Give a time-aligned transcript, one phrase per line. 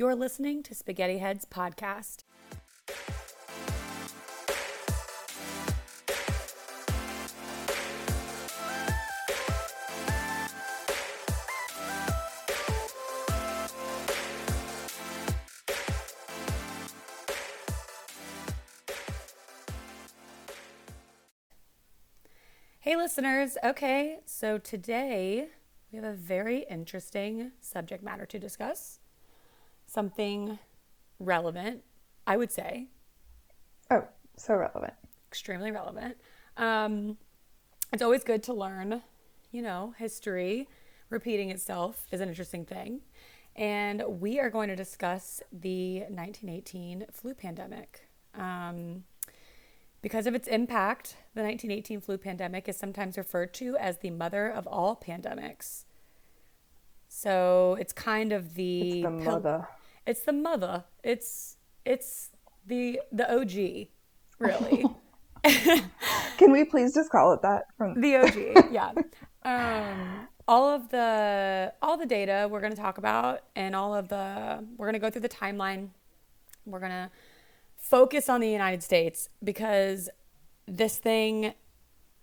[0.00, 2.22] You're listening to Spaghetti Heads Podcast.
[22.78, 23.56] Hey, listeners.
[23.64, 25.48] Okay, so today
[25.90, 29.00] we have a very interesting subject matter to discuss.
[29.88, 30.58] Something
[31.18, 31.82] relevant,
[32.26, 32.88] I would say,
[33.90, 34.04] Oh,
[34.36, 34.92] so relevant.
[35.28, 36.16] extremely relevant.
[36.58, 37.16] Um,
[37.92, 39.02] it's always good to learn,
[39.50, 40.68] you know, history
[41.08, 43.00] repeating itself is an interesting thing.
[43.56, 48.06] And we are going to discuss the 1918 flu pandemic.
[48.34, 49.04] Um,
[50.02, 54.48] because of its impact, the 1918 flu pandemic is sometimes referred to as the mother
[54.48, 55.84] of all pandemics.
[57.08, 59.66] So it's kind of the It's the mother.
[60.08, 60.84] It's the mother.
[61.04, 62.30] It's it's
[62.66, 63.88] the the OG,
[64.38, 64.86] really.
[66.38, 67.64] Can we please just call it that?
[67.76, 68.92] From the OG, yeah.
[69.42, 74.08] Um, all of the all the data we're going to talk about, and all of
[74.08, 75.90] the we're going to go through the timeline.
[76.64, 77.10] We're going to
[77.76, 80.08] focus on the United States because
[80.66, 81.52] this thing,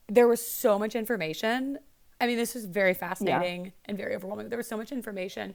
[0.07, 1.77] there was so much information.
[2.19, 4.49] I mean, this was very fascinating and very overwhelming.
[4.49, 5.53] There was so much information.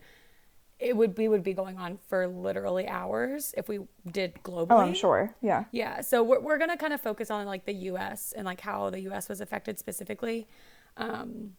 [0.81, 4.67] It would we would be going on for literally hours if we did globally.
[4.71, 5.35] oh, I'm sure.
[5.43, 5.65] Yeah.
[5.73, 8.33] Yeah, so we're, we're gonna kind of focus on like the U.S.
[8.37, 9.29] and like how the U.S.
[9.29, 10.49] was affected specifically,
[10.97, 11.53] um,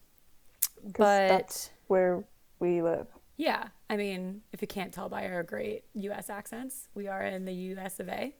[0.98, 2.24] but that's where
[2.60, 3.08] we live.
[3.38, 6.30] yeah, I mean, if you can't tell by our great U.S.
[6.30, 8.00] accents, we are in the U.S.
[8.00, 8.34] of A,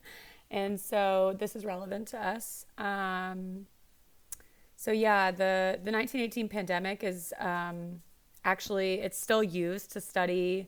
[0.50, 2.66] and so this is relevant to us.
[2.78, 3.68] Um,
[4.76, 8.02] so yeah, the the 1918 pandemic is um,
[8.44, 10.68] actually it's still used to study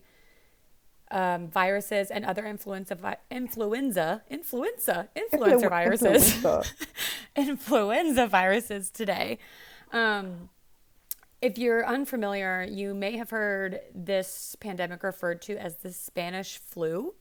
[1.12, 6.64] um, viruses and other influenza vi- influenza influenza influenza Influ- viruses influenza.
[7.36, 9.38] influenza viruses today.
[9.92, 10.50] Um,
[11.42, 17.14] if you're unfamiliar, you may have heard this pandemic referred to as the Spanish flu.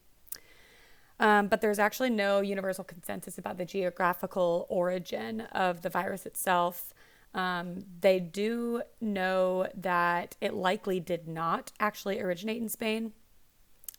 [1.18, 6.94] Um, but there's actually no universal consensus about the geographical origin of the virus itself.
[7.34, 13.12] Um, they do know that it likely did not actually originate in Spain,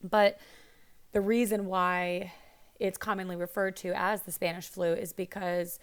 [0.03, 0.39] but
[1.13, 2.31] the reason why
[2.79, 5.79] it's commonly referred to as the Spanish flu is because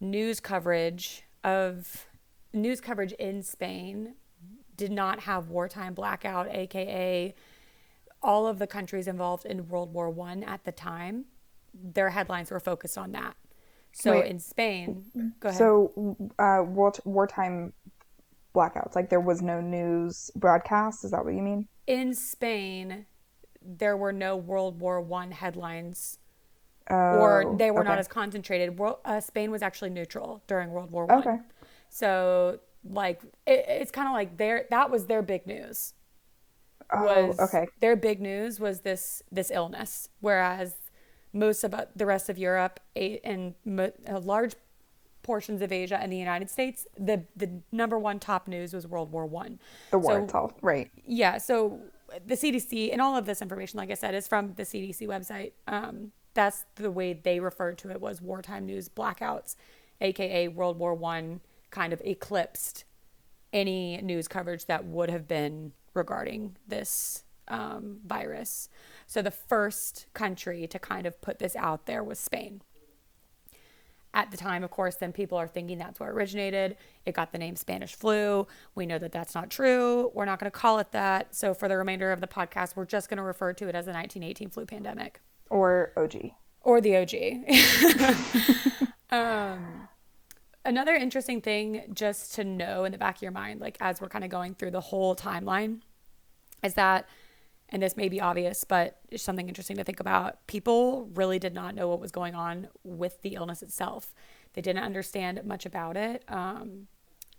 [0.00, 2.06] news coverage of
[2.52, 4.14] news coverage in Spain
[4.76, 7.34] did not have wartime blackout, aka
[8.22, 11.26] all of the countries involved in World War One at the time.
[11.74, 13.36] Their headlines were focused on that.
[13.92, 14.26] So Wait.
[14.30, 15.58] in Spain, go ahead.
[15.58, 17.72] So, uh, war- wartime
[18.54, 18.94] blackouts.
[18.96, 21.04] Like there was no news broadcast.
[21.04, 21.68] Is that what you mean?
[21.86, 23.06] in Spain,
[23.60, 26.18] there were no World War One headlines,
[26.88, 28.78] Oh, or they were not as concentrated.
[28.78, 31.18] World, uh, Spain was actually neutral during World War One.
[31.18, 31.36] Okay.
[31.88, 35.94] So like it, it's kind of like their that was their big news.
[36.92, 37.66] Oh, Was okay.
[37.80, 40.74] their big news was this this illness, whereas
[41.32, 44.54] most of uh, the rest of Europe and uh, large
[45.22, 49.12] portions of Asia and the United States, the the number one top news was World
[49.12, 49.58] War One.
[49.90, 50.90] The war So- itself, right?
[51.06, 51.80] yeah so
[52.26, 55.52] the cdc and all of this information like i said is from the cdc website
[55.66, 59.56] um, that's the way they referred to it was wartime news blackouts
[60.02, 62.84] aka world war one kind of eclipsed
[63.54, 68.68] any news coverage that would have been regarding this um, virus
[69.12, 72.62] so the first country to kind of put this out there was spain
[74.14, 76.76] at the time, of course, then people are thinking that's where it originated.
[77.06, 78.46] It got the name Spanish flu.
[78.74, 80.10] We know that that's not true.
[80.14, 81.34] We're not going to call it that.
[81.34, 83.86] So, for the remainder of the podcast, we're just going to refer to it as
[83.86, 86.30] the 1918 flu pandemic Or OG.
[86.60, 88.92] or the OG.
[89.10, 89.88] um,
[90.66, 94.10] another interesting thing just to know in the back of your mind, like as we're
[94.10, 95.80] kind of going through the whole timeline,
[96.62, 97.08] is that,
[97.72, 100.46] and this may be obvious, but it's something interesting to think about.
[100.46, 104.14] People really did not know what was going on with the illness itself.
[104.52, 106.22] They didn't understand much about it.
[106.28, 106.88] Um,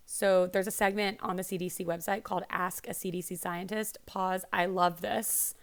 [0.08, 4.00] so there's a segment on the CDC website called Ask a CDC Scientist.
[4.08, 4.46] Pause.
[4.52, 5.54] I love this.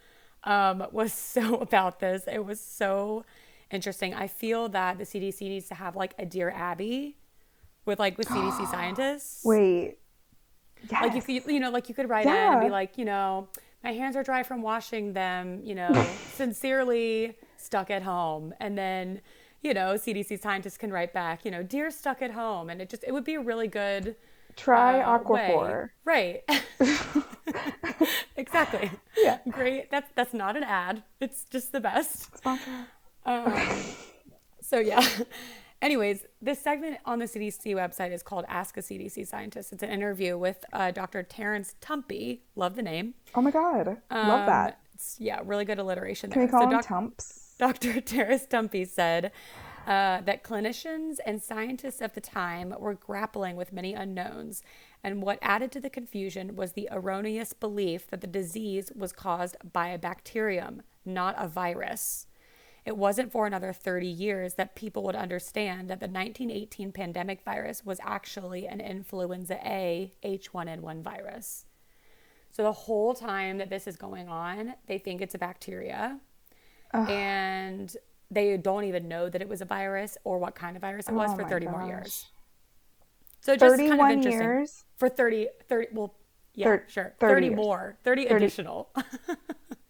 [0.45, 2.23] Um, was so about this.
[2.31, 3.25] It was so
[3.73, 4.15] interesting.
[4.15, 7.17] I feel that the CDC needs to have like a Dear Abby
[7.87, 9.45] with like with CDC scientists.
[9.45, 9.99] Wait.
[10.89, 11.03] Yes.
[11.03, 13.49] Like you could, you know, like you could write in and be like, you know,
[13.83, 15.93] my hands are dry from washing them, you know,
[16.35, 18.55] sincerely stuck at home.
[18.61, 19.21] And then,
[19.63, 22.71] you know, CDC scientists can write back, you know, dear stuck at home.
[22.71, 24.17] And it just, it would be a really good
[24.57, 25.83] Try uh, Aquaphor.
[25.83, 25.89] way.
[26.05, 26.43] Right.
[28.37, 28.91] exactly.
[29.17, 29.39] Yeah.
[29.51, 29.91] Great.
[29.91, 31.03] That's that's not an ad.
[31.21, 32.37] It's just the best.
[32.39, 32.87] Sponsor.
[33.27, 33.55] Um,
[34.63, 35.07] so yeah.
[35.83, 39.73] Anyways, this segment on the CDC website is called Ask a CDC Scientist.
[39.73, 41.23] It's an interview with uh, Dr.
[41.23, 42.41] Terrence Tumpey.
[42.55, 43.15] Love the name.
[43.35, 43.87] Oh my god.
[43.87, 44.81] Love Um, that.
[44.95, 46.47] it's- yeah, really good alliteration Can there.
[46.47, 47.55] we call So him doc- Tumps?
[47.59, 48.01] Dr.
[48.03, 49.33] Terrence Tumpey said
[49.87, 54.63] uh, that clinicians and scientists of the time were grappling with many unknowns,
[55.03, 59.57] and what added to the confusion was the erroneous belief that the disease was caused
[59.73, 62.27] by a bacterium, not a virus.
[62.85, 67.85] It wasn't for another 30 years that people would understand that the 1918 pandemic virus
[67.85, 71.67] was actually an influenza A H1N1 virus.
[72.51, 76.19] So the whole time that this is going on, they think it's a bacteria
[76.93, 77.97] and
[78.31, 81.15] they don't even know that it was a virus or what kind of virus it
[81.15, 82.27] was Oh for my 30 more years.
[83.41, 84.33] So just kind of interesting.
[84.33, 84.85] years?
[84.97, 86.15] For 30, 30 well,
[86.55, 87.15] yeah, Thir- sure.
[87.21, 88.91] 30 30, more, 30, 30 additional.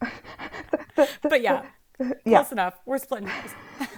[1.22, 1.66] but yeah,
[2.24, 2.38] Yeah.
[2.40, 2.74] close enough.
[2.86, 3.50] We're splitting hairs.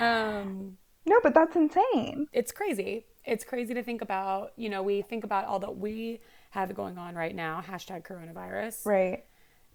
[0.00, 0.76] um,
[1.06, 2.26] No, but that's insane.
[2.32, 3.06] it's crazy.
[3.24, 4.52] It's crazy to think about.
[4.56, 6.20] You know, we think about all that we
[6.50, 8.86] have going on right now, hashtag coronavirus.
[8.86, 9.24] Right.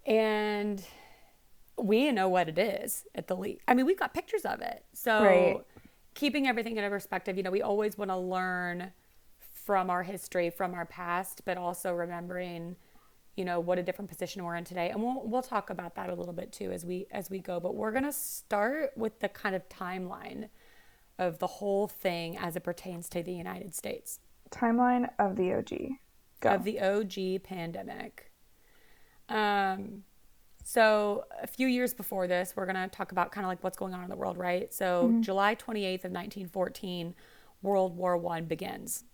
[0.06, 0.84] and
[1.76, 3.60] we know what it is at the least.
[3.66, 4.84] I mean, we've got pictures of it.
[4.92, 5.60] So Right.
[6.14, 8.92] keeping everything in a perspective, you know, we always want to learn
[9.52, 12.76] from our history, from our past, but also remembering,
[13.36, 14.90] you know, what a different position we're in today.
[14.90, 17.60] And we'll we'll talk about that a little bit too as we as we go.
[17.60, 20.48] But we're gonna start with the kind of timeline
[21.18, 24.20] of the whole thing as it pertains to the United States
[24.50, 25.98] Timeline of the OG.
[26.40, 26.50] Go.
[26.50, 28.30] of the OG pandemic.
[29.28, 30.04] Um,
[30.62, 33.94] so a few years before this, we're gonna talk about kind of like what's going
[33.94, 34.72] on in the world, right?
[34.72, 37.14] So July 28th of 1914,
[37.62, 39.04] World War One begins.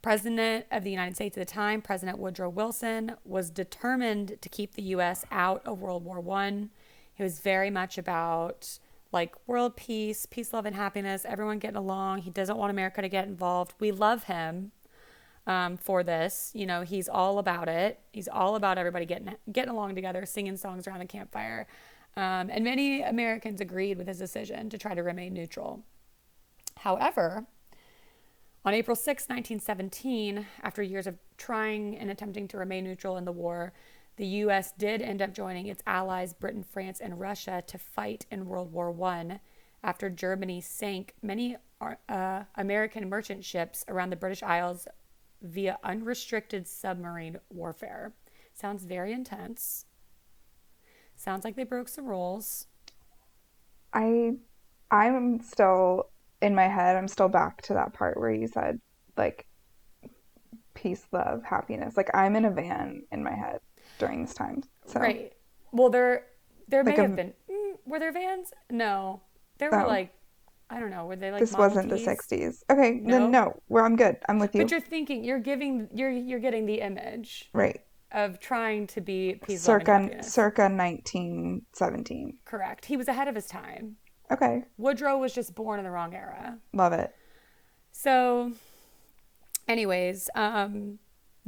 [0.00, 4.74] President of the United States at the time, President Woodrow Wilson, was determined to keep
[4.74, 5.24] the U.S.
[5.30, 6.70] out of World War One.
[7.14, 8.78] He was very much about
[9.10, 12.22] like world peace, peace, love, and happiness, everyone getting along.
[12.22, 13.74] He doesn't want America to get involved.
[13.80, 14.72] We love him
[15.46, 16.52] um, for this.
[16.54, 17.98] You know, he's all about it.
[18.12, 21.66] He's all about everybody getting getting along together, singing songs around the campfire.
[22.16, 25.84] Um, and many Americans agreed with his decision to try to remain neutral.
[26.78, 27.46] However,
[28.68, 33.32] on April 6, 1917, after years of trying and attempting to remain neutral in the
[33.32, 33.72] war,
[34.16, 34.74] the U.S.
[34.76, 38.94] did end up joining its allies, Britain, France, and Russia, to fight in World War
[39.06, 39.40] I
[39.82, 41.56] after Germany sank many
[42.10, 44.86] uh, American merchant ships around the British Isles
[45.40, 48.12] via unrestricted submarine warfare.
[48.52, 49.86] Sounds very intense.
[51.16, 52.66] Sounds like they broke some rules.
[53.94, 54.32] I
[54.90, 58.78] I'm still in my head, I'm still back to that part where you said
[59.16, 59.46] like
[60.74, 61.96] peace, love, happiness.
[61.96, 63.58] Like I'm in a van in my head
[63.98, 64.62] during this time.
[64.86, 65.32] So Right.
[65.72, 66.26] Well, there
[66.68, 67.32] there Like may a- have been.
[67.50, 68.52] Mm, were there vans?
[68.70, 69.22] No,
[69.58, 69.88] there were Oh.
[69.88, 70.12] like
[70.70, 71.06] I don't know.
[71.06, 72.62] Were they like this wasn't the 60s.
[72.70, 73.44] Okay, then No?
[73.44, 74.18] no, well, I'm good.
[74.28, 74.62] I'm with you.
[74.62, 77.80] But you're thinking you're giving you're you're getting the image Right.
[78.12, 82.38] of trying to be peace, Circa circa 1917.
[82.44, 82.84] Correct.
[82.84, 83.96] He was ahead of his time.
[84.30, 86.58] Okay, Woodrow was just born in the wrong era.
[86.72, 87.14] love it.
[87.92, 88.52] So,
[89.66, 90.98] anyways, um,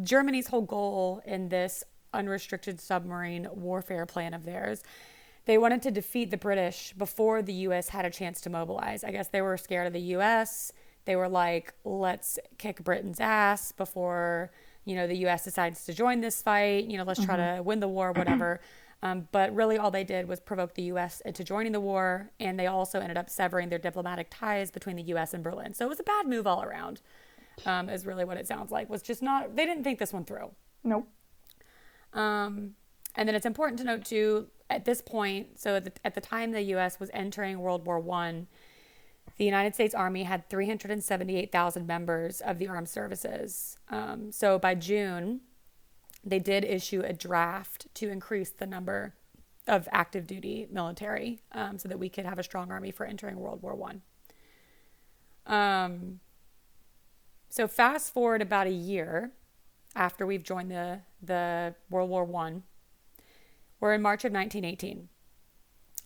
[0.03, 4.83] Germany's whole goal in this unrestricted submarine warfare plan of theirs,
[5.45, 7.89] they wanted to defeat the British before the U.S.
[7.89, 9.05] had a chance to mobilize.
[9.05, 10.73] I guess they were scared of the U.S.
[11.05, 14.51] They were like, let's kick Britain's ass before,
[14.85, 15.45] you know, the U.S.
[15.45, 16.85] decides to join this fight.
[16.87, 18.61] You know, let's try to win the war, whatever.
[19.03, 21.23] Um, but really, all they did was provoke the U.S.
[21.25, 25.03] into joining the war, and they also ended up severing their diplomatic ties between the
[25.05, 25.33] U.S.
[25.33, 25.73] and Berlin.
[25.73, 27.01] So it was a bad move all around.
[27.67, 28.89] Um, is really what it sounds like.
[28.89, 29.57] Was just not.
[29.57, 30.51] They didn't think this one through.
[30.85, 31.09] Nope.
[32.13, 32.75] Um,
[33.17, 36.21] and then it's important to note too, at this point, so at the, at the
[36.21, 37.01] time the U.S.
[37.01, 38.47] was entering World War One,
[39.37, 43.79] the United States Army had 378,000 members of the armed services.
[43.89, 45.41] Um, so by June,
[46.25, 49.15] they did issue a draft to increase the number
[49.67, 53.37] of active duty military um, so that we could have a strong army for entering
[53.37, 54.03] World War One.
[55.47, 56.21] Um,
[57.49, 59.33] so fast forward about a year
[59.97, 62.65] after we've joined the the World War One,
[63.81, 65.09] we're in March of 1918.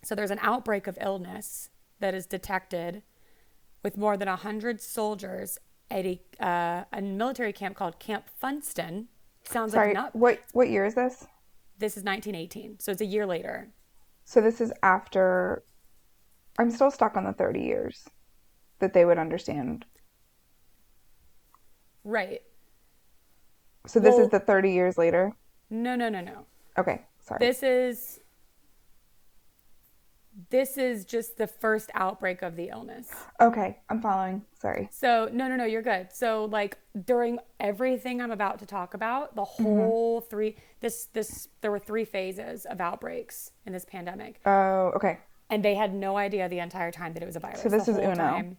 [0.02, 3.02] So there's an outbreak of illness that is detected
[3.82, 5.58] with more than 100 soldiers
[5.90, 9.08] at a, uh, a military camp called Camp Funston.
[9.46, 9.88] Sounds Sorry.
[9.88, 10.16] like not.
[10.16, 11.26] What what year is this?
[11.78, 13.68] This is 1918, so it's a year later.
[14.24, 15.64] So this is after
[16.58, 18.08] I'm still stuck on the 30 years
[18.78, 19.84] that they would understand.
[22.04, 22.42] Right.
[23.86, 25.32] So this Well- is the 30 years later.
[25.70, 26.46] No, no, no, no.
[26.78, 27.38] Okay, sorry.
[27.38, 28.20] This is
[30.50, 33.08] this is just the first outbreak of the illness.
[33.40, 34.42] okay, I'm following.
[34.60, 34.88] Sorry.
[34.90, 36.08] So, no, no, no, you're good.
[36.12, 39.62] So, like during everything I'm about to talk about, the Mm-hmm.
[39.64, 44.40] whole three this this there were three phases of outbreaks in this pandemic.
[44.44, 45.18] Oh, okay.
[45.50, 47.62] And they had no idea the entire time that it was a virus.
[47.62, 48.14] So this is Uno.
[48.14, 48.56] time.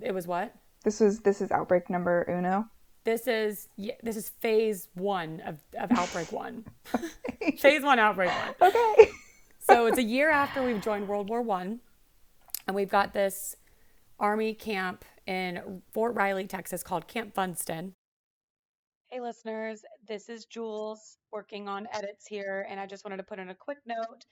[0.00, 0.54] It was what?
[0.84, 2.66] This was this is outbreak number uno.
[3.04, 6.64] This is yeah, this is phase one of, of outbreak one.
[7.58, 8.68] phase one outbreak one.
[8.70, 9.10] Okay.
[9.68, 11.80] So it's a year after we've joined World War One,
[12.66, 13.54] and we've got this
[14.18, 17.92] army camp in Fort Riley, Texas, called Camp Funston.
[19.08, 23.38] Hey, listeners, this is Jules working on edits here, and I just wanted to put
[23.38, 24.24] in a quick note.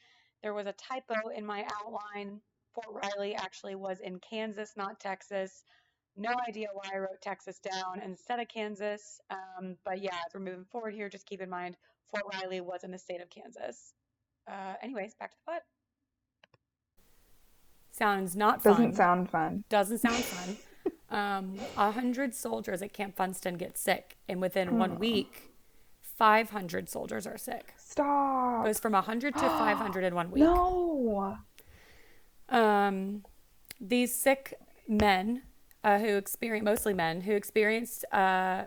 [0.42, 2.40] There was a typo in my outline.
[2.74, 5.64] Fort Riley actually was in Kansas, not Texas.
[6.16, 9.20] No idea why I wrote Texas down instead of Kansas.
[9.28, 11.76] Um, but yeah, as we're moving forward here, just keep in mind
[12.10, 13.92] Fort Riley was in the state of Kansas.
[14.48, 15.60] Uh, anyways, back to the pod.
[17.90, 18.72] Sounds not fun.
[18.72, 19.64] Doesn't sound fun.
[19.68, 20.56] Doesn't sound fun.
[21.10, 25.54] um, a hundred soldiers at Camp Funston get sick, and within one week,
[26.02, 27.72] five hundred soldiers are sick.
[27.76, 27.76] Stop.
[27.76, 28.64] It Stop.
[28.66, 30.44] goes from hundred to five hundred in one week.
[30.44, 31.38] No.
[32.48, 33.24] Um,
[33.80, 34.54] these sick
[34.86, 35.42] men,
[35.82, 38.64] uh, who experience mostly men who experienced uh,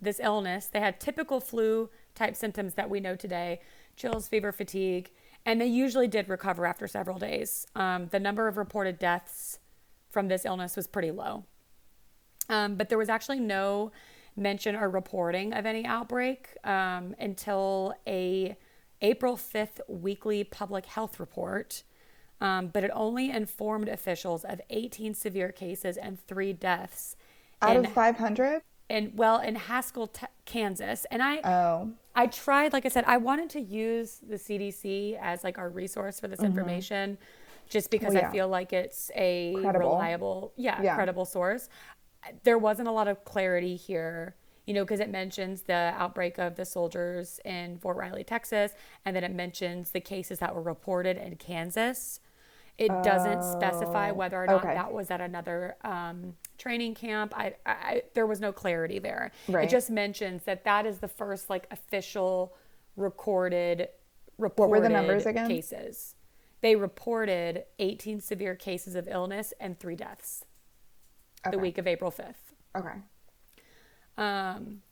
[0.00, 3.60] this illness, they had typical flu type symptoms that we know today:
[3.96, 5.10] chills, fever, fatigue,
[5.44, 7.66] and they usually did recover after several days.
[7.74, 9.58] Um, the number of reported deaths
[10.10, 11.44] from this illness was pretty low,
[12.48, 13.92] um, but there was actually no
[14.36, 18.56] mention or reporting of any outbreak um, until a
[19.00, 21.82] April 5th weekly public health report
[22.40, 27.16] um, but it only informed officials of 18 severe cases and three deaths.
[27.62, 28.62] Out in, of 500?
[28.90, 30.12] And well in Haskell,
[30.44, 31.92] Kansas, and I Oh.
[32.16, 36.18] I tried, like I said, I wanted to use the CDC as like our resource
[36.18, 37.18] for this information,
[37.68, 38.26] just because Well, I Mm-hmm.
[38.26, 38.32] Oh, yeah.
[38.42, 39.90] feel like it's a Credible.
[39.90, 40.94] reliable, yeah, Yeah.
[40.94, 41.68] credible source.
[42.44, 44.34] There wasn't a lot of clarity here,
[44.66, 48.72] you know, because it mentions the outbreak of the soldiers in Fort Riley, Texas,
[49.04, 52.20] and then it mentions the cases that were reported in Kansas.
[52.78, 54.74] It doesn't specify whether or not Oh, okay.
[54.74, 57.32] that was at another um, training camp.
[57.34, 59.32] I, I, there was no clarity there.
[59.48, 62.54] It just mentions that that is the first like official
[62.96, 63.88] recorded
[64.36, 65.48] What were the numbers again?
[65.48, 66.16] cases.
[66.60, 70.44] They reported 18 severe cases of illness and three deaths
[71.50, 72.34] the week of April 5th.
[72.76, 72.98] Okay.
[74.18, 74.82] Um,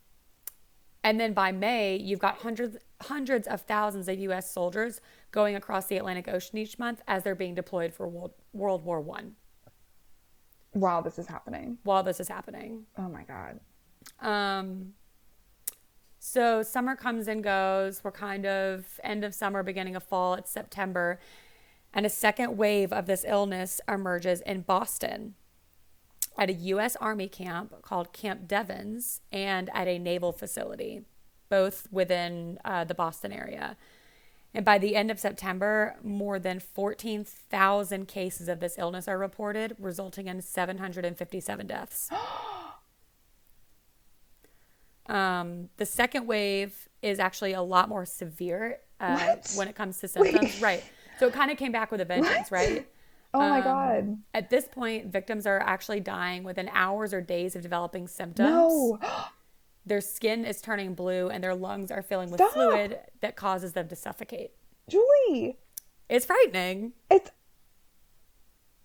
[1.03, 4.51] and then by May, you've got hundreds hundreds of thousands of U.S.
[4.51, 8.85] soldiers going across the Atlantic Ocean each month as they're being deployed for World, World
[8.85, 9.35] War One
[10.73, 11.79] While this is happening.
[11.83, 12.85] while this is happening.
[12.97, 13.61] Oh my God.
[14.21, 14.95] Um,
[16.19, 18.03] so summer comes and goes.
[18.03, 20.35] We're kind of end of summer, beginning of fall.
[20.35, 21.19] It's September.
[21.93, 25.35] And a second wave of this illness emerges in Boston
[26.37, 26.97] at a U.S.
[26.97, 31.03] Army camp called Camp Devens and at a naval facility,
[31.55, 33.77] both within uh, the Boston area.
[34.57, 39.77] And by the end of September, more than 14,000 cases of this illness are reported,
[39.79, 42.11] resulting in 757 deaths.
[45.07, 50.09] Um, the second wave is actually a lot more severe uh, when it comes to
[50.09, 50.63] symptoms.
[50.63, 50.83] Right.
[51.19, 52.59] So it kind of came back with a vengeance, What?
[52.59, 52.89] right?
[53.35, 54.19] Oh my Um, God.
[54.33, 58.49] At this point, victims are actually dying within hours or days of developing symptoms.
[58.49, 58.99] No.
[59.87, 62.53] Their skin is turning blue and their lungs are filling with Stop.
[62.53, 64.53] fluid that causes them to suffocate.
[64.89, 65.59] Julie,
[66.09, 66.93] It's frightening.
[67.11, 67.31] it's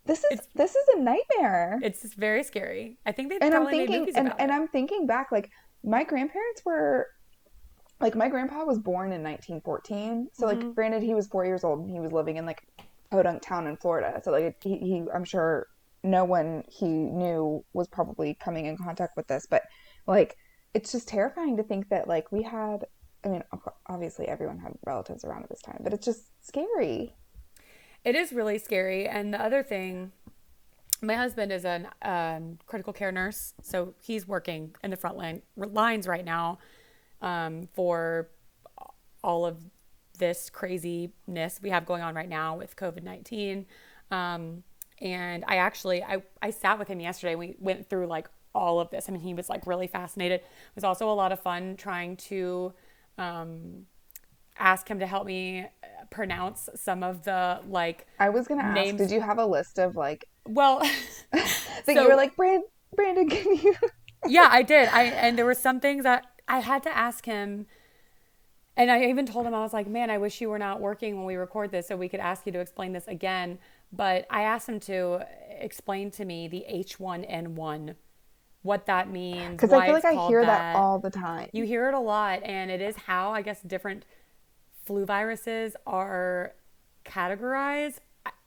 [0.06, 1.79] this is this is a nightmare.
[1.84, 2.98] It's very scary.
[3.06, 4.51] I think they've and I'm thinking movies and, and.
[4.51, 5.51] I'm thinking back like
[5.84, 7.08] my grandparents were
[8.01, 10.60] like my grandpa was born in 1914 so Mm-hmm.
[10.65, 12.63] like granted he was 4 years old and he was living in like
[13.12, 15.68] podunk town in Florida so like he, he I'm sure
[16.03, 19.63] no one he knew was probably coming in contact with this but
[20.08, 20.38] like
[20.74, 22.86] it's just terrifying to think that like we had
[23.24, 23.44] I mean
[23.88, 27.16] obviously everyone had relatives around at this time but it's just scary
[28.04, 29.08] It is really scary.
[29.08, 30.12] And the other thing,
[31.02, 35.42] my husband is a um, critical care nurse, so he's working in the front line
[35.56, 36.60] lines right now
[37.22, 38.30] um, for
[39.24, 39.58] all of
[40.18, 43.66] this craziness we have going on right now with COVID nineteen.
[44.12, 44.64] Um,
[45.02, 47.36] and I actually I I sat with him yesterday.
[47.36, 49.08] We went through like all of this.
[49.10, 50.41] I mean, he was like really fascinated.
[50.41, 52.74] It was also a lot of fun trying to.
[53.18, 53.86] Um,
[54.58, 58.98] ask him to help me uh, pronounce some of the like I was gonna ask
[58.98, 60.82] did you have a list of like well
[61.86, 62.63] So- you were like Brand,
[62.94, 63.74] Brandon can you
[64.27, 67.68] yeah i did i and there were some things that i had to ask him
[68.75, 71.18] And I even told him, I was like, man, I wish you were not working
[71.18, 73.60] when we record this so we could ask you to explain this again.
[73.91, 75.25] But I asked him to
[75.60, 77.96] explain to me the H1N1,
[78.62, 79.51] what that means.
[79.51, 81.50] Because I feel like I hear that all the time.
[81.54, 84.06] You hear it a lot, and it is how I guess different
[84.86, 86.54] flu viruses are
[87.06, 88.00] categorized.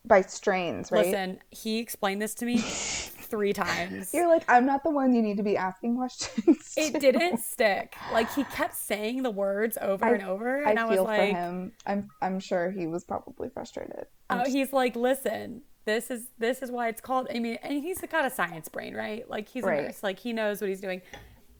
[0.04, 1.06] By strains, right?
[1.06, 4.12] Listen, he explained this to me three times.
[4.12, 6.74] You're like, I'm not the one you need to be asking questions.
[6.76, 7.94] It to." didn't stick.
[8.12, 11.30] Like he kept saying the words over and over, and I, I was feel like,
[11.32, 11.72] for him.
[11.86, 14.06] I'm I'm sure he was probably frustrated.
[14.28, 17.28] I'm Oh, just- he's like, listen, this is this is why it's called.
[17.34, 19.28] I mean, and he's got a science brain, right?
[19.28, 21.02] Like he's a nurse, like he knows what he's doing.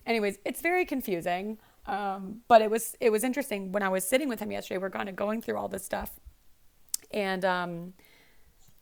[0.07, 1.59] Anyways, it's very confusing.
[1.87, 4.79] Um, but it was it was interesting when I was sitting with him yesterday.
[4.79, 6.21] We're kind of going through all this stuff,
[7.11, 7.95] and um,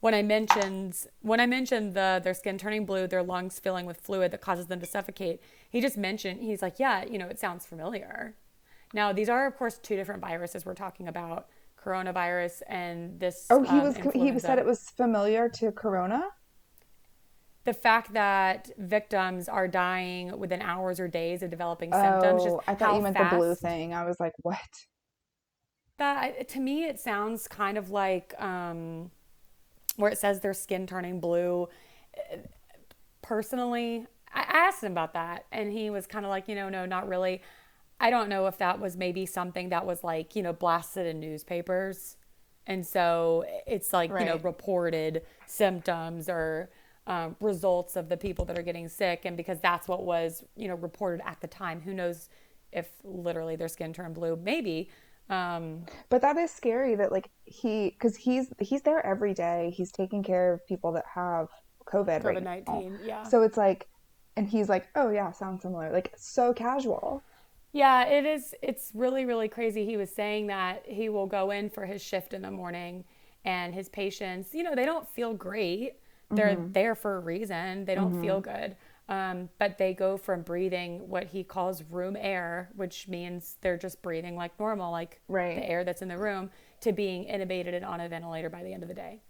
[0.00, 3.98] when I mentioned when I mentioned the their skin turning blue, their lungs filling with
[3.98, 7.38] fluid that causes them to suffocate, he just mentioned he's like, yeah, you know, it
[7.38, 8.34] sounds familiar.
[8.92, 11.48] Now these are of course two different viruses we're talking about,
[11.84, 13.46] coronavirus and this.
[13.50, 14.40] oh, he um, was he influenza.
[14.40, 16.22] said it was familiar to Corona.
[17.64, 22.42] the fact that victims are dying within hours or days of developing symptoms.
[22.42, 23.92] Oh, just I thought you meant the blue thing.
[23.94, 24.58] I was like, what?
[25.98, 29.10] That to me, it sounds kind of like um,
[29.96, 31.68] where it says their skin turning blue.
[33.22, 36.86] Personally, I asked him about that, and he was kind of like, you know, no,
[36.86, 37.42] not really.
[38.00, 41.20] I don't know if that was maybe something that was like, you know, blasted in
[41.20, 42.16] newspapers.
[42.66, 46.70] And so it's like, you know, reported symptoms or
[47.06, 49.24] um, results of the people that are getting sick.
[49.24, 52.28] And because that's what was, you know, reported at the time, who knows
[52.72, 54.36] if literally their skin turned blue?
[54.36, 54.90] Maybe.
[55.28, 59.72] Um, But that is scary that like he because he's he's there every day.
[59.76, 61.48] He's taking care of people that have
[61.86, 62.24] COVID.
[62.24, 62.74] right COVID now.
[62.74, 62.98] 19.
[63.04, 63.22] Yeah.
[63.24, 63.88] So it's like,
[64.36, 65.92] and he's like, oh yeah, sounds similar.
[65.92, 67.22] Like so casual.
[67.72, 68.54] Yeah, it is.
[68.62, 69.86] It's really, really crazy.
[69.86, 73.04] He was saying that he will go in for his shift in the morning,
[73.44, 75.94] and his patients, you know, they don't feel great.
[76.32, 76.72] They're mm-hmm.
[76.72, 77.84] there for a reason.
[77.84, 78.52] They don't feel mm-hmm.
[78.52, 78.76] good.
[79.08, 84.00] Um, but they go from breathing what he calls room air, which means they're just
[84.02, 85.56] breathing like normal, like Right.
[85.56, 86.50] the air that's in the room,
[86.82, 89.22] to being intubated and on a ventilator by the end of the day.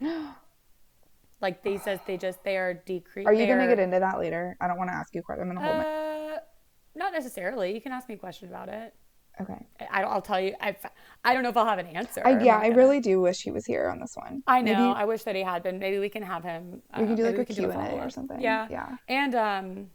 [1.42, 3.28] like they says, they just they are decreased.
[3.28, 4.56] Are you gonna get into that later?
[4.58, 5.22] I don't want to ask you.
[5.28, 5.84] I'm gonna hold my.
[5.84, 6.05] Uh,
[6.96, 7.74] Uh, not necessarily.
[7.74, 8.94] You can ask me a question about it.
[9.38, 9.66] Okay.
[9.90, 10.54] I, I'll tell you.
[10.60, 10.74] I,
[11.22, 12.22] I don't know if I'll have an answer.
[12.24, 14.42] I, yeah, I really do wish he was here on this one.
[14.46, 14.72] I know.
[14.72, 15.78] Maybe- I wish that he had been.
[15.78, 16.80] Maybe we can have him.
[16.92, 18.40] Uh, We can do, like, a Q&A or something.
[18.40, 18.66] Yeah.
[18.70, 18.96] Yeah.
[19.08, 19.90] And um,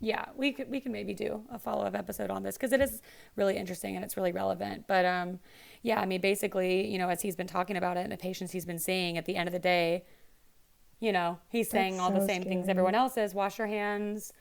[0.00, 2.80] yeah, we could we can maybe do a follow up episode on this because it
[2.82, 3.00] is
[3.36, 4.86] really interesting and it's really relevant.
[4.86, 5.38] But um,
[5.82, 8.50] yeah, I mean, basically, you know, as he's been talking about it and the patients
[8.52, 10.04] he's been seeing, at the end of the day,
[11.00, 14.32] you know, he's saying all the so same things everyone else is: wash your hands.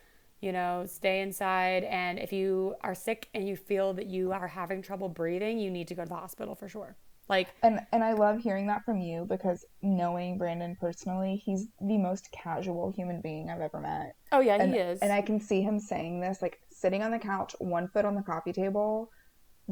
[0.42, 1.84] You know, stay inside.
[1.84, 5.70] And if you are sick and you feel that you are having trouble breathing, you
[5.70, 6.98] need to go to the hospital for sure.
[7.30, 11.98] Like, And and I love hearing that from you because knowing Brandon personally, he's the
[11.98, 14.16] most casual human being I've ever met.
[14.32, 15.00] oh yeah, And, he is.
[15.00, 18.16] and I can see him saying this, like sitting on the couch, one foot on
[18.16, 19.12] the coffee table,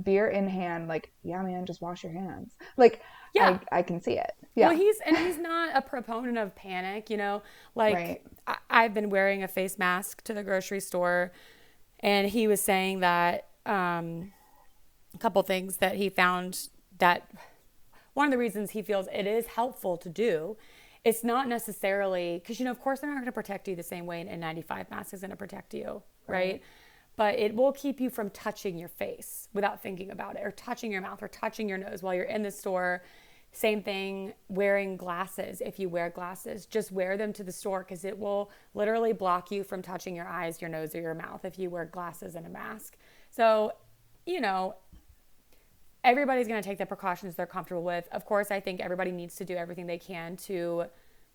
[0.04, 2.56] beer in hand, like, yeah, man, just wash your hands.
[2.78, 3.02] Like,
[3.36, 3.60] Yeah.
[3.72, 4.32] I, I can see it.
[4.56, 4.70] Yeah.
[4.70, 7.10] Well, he's and he's not a proponent of panic.
[7.10, 7.42] You know,
[7.76, 8.22] like Right.
[8.70, 11.32] I've been wearing a face mask to the grocery store,
[12.00, 14.32] and he was saying that um,
[15.14, 17.30] a couple things that he found that
[18.14, 20.58] one of the reasons he feels it is helpful to do.
[21.06, 23.84] It's not necessarily because you know, of course, they're not going to protect you the
[23.84, 26.62] same way an N95 mask is going to protect you, right?
[27.16, 30.92] But it will keep you from touching your face without thinking about it, or touching
[30.92, 33.04] your mouth, or touching your nose while you're in the store.
[33.52, 35.62] Same thing, wearing glasses.
[35.66, 39.50] If you wear glasses, just wear them to the store because it will literally block
[39.52, 42.46] you from touching your eyes, your nose, or your mouth if you wear glasses and
[42.46, 42.96] a mask.
[43.32, 43.74] So,
[44.26, 44.76] you know,
[46.04, 48.08] everybody's going to take the precautions they're comfortable with.
[48.12, 50.86] Of course, I think everybody needs to do everything they can to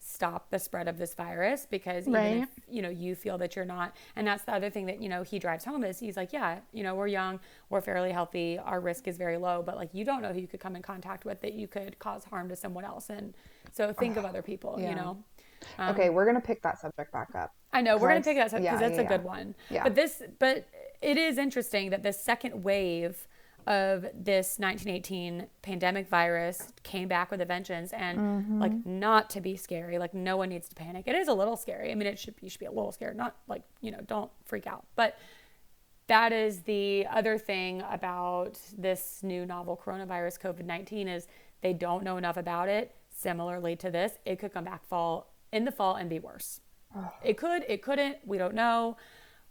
[0.07, 2.43] stop the spread of this virus because even Right.
[2.43, 5.09] if you know you feel that you're not and that's the other thing that you
[5.09, 7.41] know he drives home is he's like yeah you know we're young
[7.71, 10.47] we're fairly healthy our risk is very low but like you don't know who you
[10.47, 13.33] could come in contact with that you could cause harm to someone else and
[13.73, 14.95] so think of other people you yeah.
[14.95, 15.25] know
[15.79, 17.55] okay, um, we're gonna pick that subject back up.
[17.73, 19.55] I know we're gonna pick that because yeah, that's yeah, a good one.
[19.71, 19.85] Yeah.
[19.85, 20.69] But this, but
[21.01, 23.27] it is interesting that the second wave
[23.67, 28.61] of this 1918 pandemic virus came back with a vengeance, and Mm-hmm.
[28.61, 31.05] like not to be scary, like no one needs to panic.
[31.07, 31.91] It is a little scary.
[31.91, 34.31] I mean, it should you should be a little scared, not like you know, don't
[34.45, 35.19] freak out, but.
[36.07, 41.27] That is the other thing about this new novel coronavirus COVID 19 is
[41.63, 42.95] they don't know enough about it.
[43.09, 46.61] Similarly to this, it could come back fall in the fall and be worse.
[47.25, 48.99] It could, it couldn't, we don't know.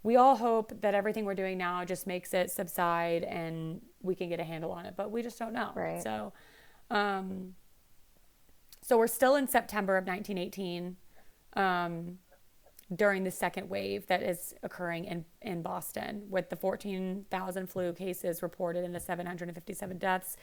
[0.04, 4.28] We all hope that everything we're doing now just makes it subside and we can
[4.28, 5.70] get a handle on it, but we just don't know.
[5.74, 6.02] Right.
[6.02, 6.32] So,
[6.90, 7.54] um,
[8.82, 10.96] so we're still in September of 1918
[11.56, 12.18] um,
[12.94, 18.42] during the second wave that is occurring in, in Boston with the 14,000 flu cases
[18.42, 20.36] reported and the 757 deaths.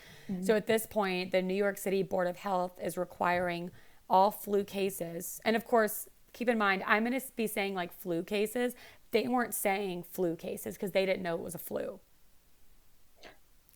[0.43, 3.69] So at this point, the New York City Board of Health is requiring
[4.09, 5.39] all flu cases.
[5.45, 8.73] And of course, keep in mind, I'm going to be saying like flu cases.
[9.11, 11.99] They weren't saying flu cases because they didn't know it was a flu.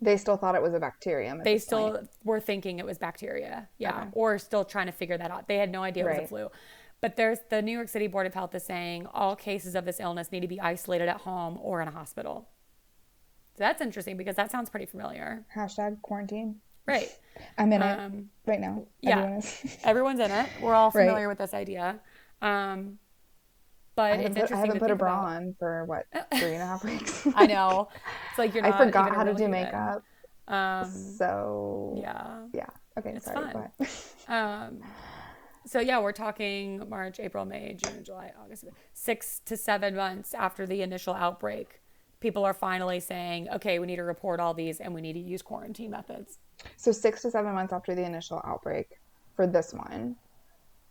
[0.06, 1.42] They still thought it was a bacterium.
[1.44, 2.10] They still point.
[2.24, 3.68] were thinking it was bacteria.
[3.78, 3.98] Yeah.
[4.02, 4.10] Okay.
[4.14, 5.48] Or still trying to figure that out.
[5.48, 6.50] They had no idea it was a flu.
[7.02, 10.00] But there's the New York City Board of Health is saying all cases of this
[10.00, 12.48] illness need to be isolated at home or in a hospital.
[13.58, 15.46] So that's interesting because that sounds pretty familiar.
[15.56, 16.56] hashtag quarantine.
[16.88, 17.10] Right.
[17.58, 18.84] I'm in Um, it right now.
[19.02, 19.20] yeah.
[19.20, 19.78] Everyone is.
[19.84, 20.50] Everyone's in it.
[20.62, 22.00] We're all familiar with this idea.
[22.42, 23.00] Um,
[23.96, 25.34] but I haven't, put, I haven't put a bra about.
[25.34, 26.06] on for what
[26.40, 27.28] three and a half weeks.
[27.36, 27.90] I know.
[28.30, 30.04] It's like you're Not I forgot how to do makeup.
[30.48, 32.46] Um, So yeah.
[32.54, 32.68] yeah.
[32.98, 33.12] Okay.
[33.12, 33.52] It's sorry.
[33.54, 33.70] fun.
[34.28, 34.82] Um,
[35.66, 40.66] so yeah, we're talking March, April, May, June, July, August, six to seven months after
[40.68, 41.82] the initial outbreak.
[42.20, 45.20] People are finally saying, okay, we need to report all these and we need to
[45.20, 46.40] use quarantine methods.
[46.78, 49.00] So six to seven months after the initial outbreak
[49.36, 50.16] for this one.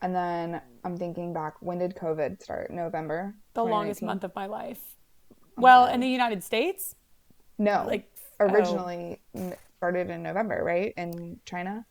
[0.04, 2.70] And then I'm thinking back, when did COVID start?
[2.70, 3.34] November?
[3.54, 4.82] The longest month of my life.
[5.56, 6.94] Well, in the United States,
[7.56, 7.84] No.
[7.86, 8.44] like oh.
[8.44, 10.92] originally n- started in November, right?
[10.98, 11.86] In China?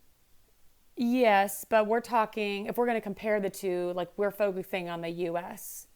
[0.96, 5.02] Yes, but we're talking, if we're going to compare the two, like we're focusing on
[5.02, 5.88] the US.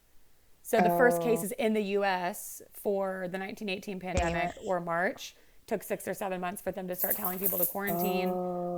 [0.63, 1.23] So the first Oh.
[1.23, 5.35] cases in the US for the 1918 pandemic were March.
[5.67, 8.31] Took six or seven months for them to start telling people to quarantine.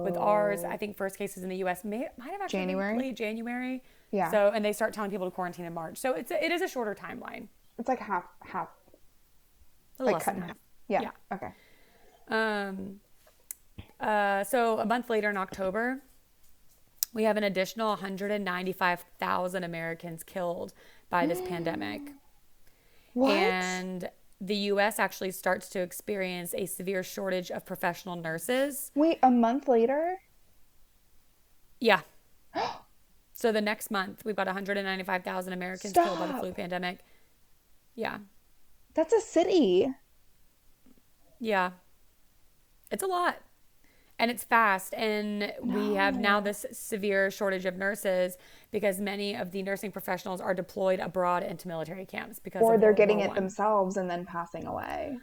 [0.03, 2.93] With ours, I think first cases in the US may, might have actually January?
[2.93, 3.83] been late January.
[4.11, 4.31] Yeah.
[4.31, 5.97] So, and they start telling people to quarantine in March.
[5.99, 7.47] So it's a, it is a shorter timeline.
[7.77, 8.69] It's like half, half,
[9.99, 10.49] A like cut in half.
[10.49, 10.57] half.
[10.87, 11.01] Yeah.
[11.01, 11.11] Yeah.
[11.35, 11.49] Okay.
[12.29, 12.99] Um,
[13.99, 16.01] uh, so a month later in October,
[17.13, 20.73] we have an additional 195,000 Americans killed
[21.11, 22.01] by this pandemic.
[23.13, 23.31] What?
[23.33, 24.09] And
[24.41, 28.91] the US actually starts to experience a severe shortage of professional nurses.
[28.95, 30.21] Wait, a month later?
[31.79, 32.01] Yeah.
[33.33, 36.99] so the next month, we've got 195,000 Americans killed by the flu pandemic.
[37.95, 38.19] Yeah.
[38.93, 39.93] That's a city.
[41.39, 41.71] Yeah.
[42.91, 43.37] It's a lot.
[44.19, 44.93] And it's fast.
[44.95, 48.37] And we have now this severe shortage of nurses
[48.71, 52.93] because many of the nursing professionals are deployed abroad into military camps because Or they're
[52.93, 55.17] World getting War it themselves and then passing away.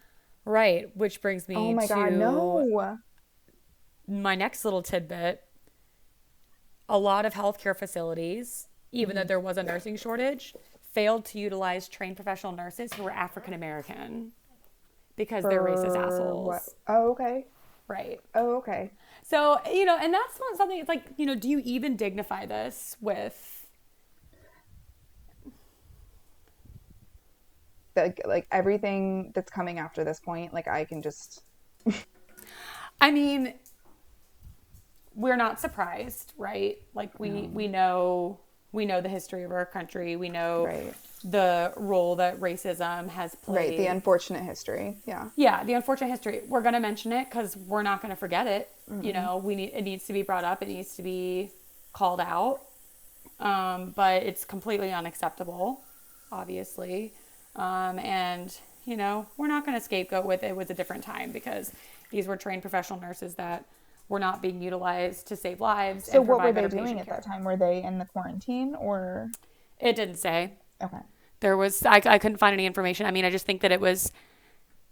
[0.45, 0.97] Right.
[0.97, 2.99] Which brings me Oh my to God, no.
[4.09, 5.43] my next little tidbit.
[6.89, 9.17] A lot of healthcare facilities, even Mm-hmm.
[9.17, 10.55] though there was a nursing shortage,
[10.93, 14.33] failed to utilize trained professional nurses who were African American
[15.17, 16.47] because they're racist assholes.
[16.47, 16.63] what?
[16.89, 17.47] Oh, okay.
[17.89, 18.21] Right.
[18.35, 18.91] Oh, okay.
[19.23, 22.47] So, you know, and that's not something, it's like, you know, do you even dignify
[22.47, 23.67] this with,
[27.95, 31.43] Like, like everything that's coming after this point, like I can just
[33.01, 33.55] I mean,
[35.15, 36.79] we're not surprised, right?
[36.95, 38.41] Like we, we know,
[38.73, 40.17] we know the history of our country.
[40.17, 40.95] We know Right.
[41.25, 43.71] The role that racism has played.
[43.71, 44.99] right the unfortunate history.
[45.07, 45.31] Yeah.
[45.37, 46.43] yeah, the unfortunate history.
[46.47, 48.71] We're going to mention it because we're not going to forget it.
[49.03, 50.63] You know, we need, it needs to be brought up.
[50.63, 51.51] It needs to be
[51.93, 52.61] called out.
[53.41, 55.81] Um, but it's completely unacceptable,
[56.31, 57.13] obviously.
[57.57, 61.33] Um, and, you know, we're not going to scapegoat with it was a different time
[61.33, 61.73] because
[62.11, 63.65] these were trained professional nurses that
[64.09, 66.07] were not being utilized to save lives.
[66.07, 67.43] So what were they doing patient at that time?
[67.45, 69.31] Were they in the quarantine or
[69.81, 70.53] It didn't say.
[70.83, 71.03] Okay?
[71.41, 73.07] There was, I, I couldn't find any information.
[73.07, 74.11] I mean, I just think that it was,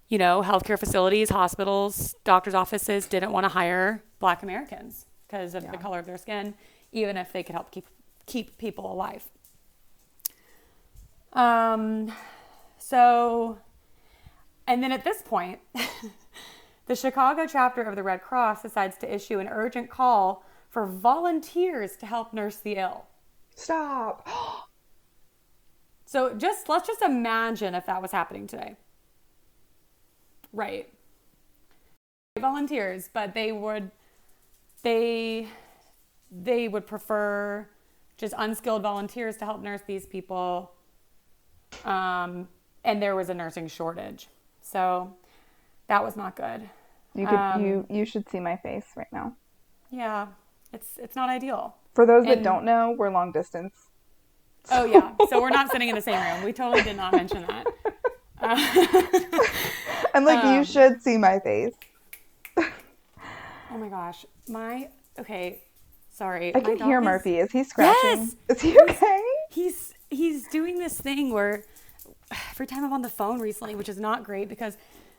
[0.08, 5.70] you know, healthcare facilities, hospitals, doctors' offices didn't want to hire black Americans because of
[5.70, 6.54] the color of their skin,
[6.92, 7.86] even if they could help keep
[8.26, 9.24] keep people alive.
[11.32, 12.12] Um,
[12.78, 13.58] so,
[14.66, 15.60] and then at this point,
[16.86, 21.96] the Chicago chapter of the Red Cross decides to issue an urgent call for volunteers
[21.96, 23.06] to help nurse the ill.
[23.54, 24.28] Stop.
[26.06, 28.76] So just let's just imagine if that was happening today.
[30.52, 30.88] Right.
[32.38, 33.90] Volunteers, but they would
[34.82, 35.48] they
[36.30, 37.66] they would prefer
[38.16, 40.72] just unskilled volunteers to help nurse these people.
[41.84, 42.48] Um,
[42.84, 44.28] and there was a nursing shortage.
[44.62, 45.14] So
[45.88, 46.68] that was not good.
[47.14, 49.34] You could Um, you you should see my face right now.
[49.90, 50.28] Yeah.
[50.72, 51.76] It's it's not ideal.
[51.94, 53.90] For those that don't know, we're long distance.
[54.70, 55.12] Oh yeah.
[55.29, 56.42] So we're not sitting in the same room.
[56.44, 57.66] We totally did not mention that.
[60.14, 61.74] And like Um, you should see my face.
[63.72, 64.24] Oh my gosh.
[64.48, 65.61] My okay.
[66.11, 66.55] Sorry.
[66.55, 67.38] I can hear is- Murphy.
[67.38, 67.98] Is he scratching?
[68.05, 68.37] Yes!
[68.48, 69.20] Is he okay?
[69.50, 71.64] He's he's doing this thing where
[72.53, 74.77] every time I'm on the phone recently, which is not great because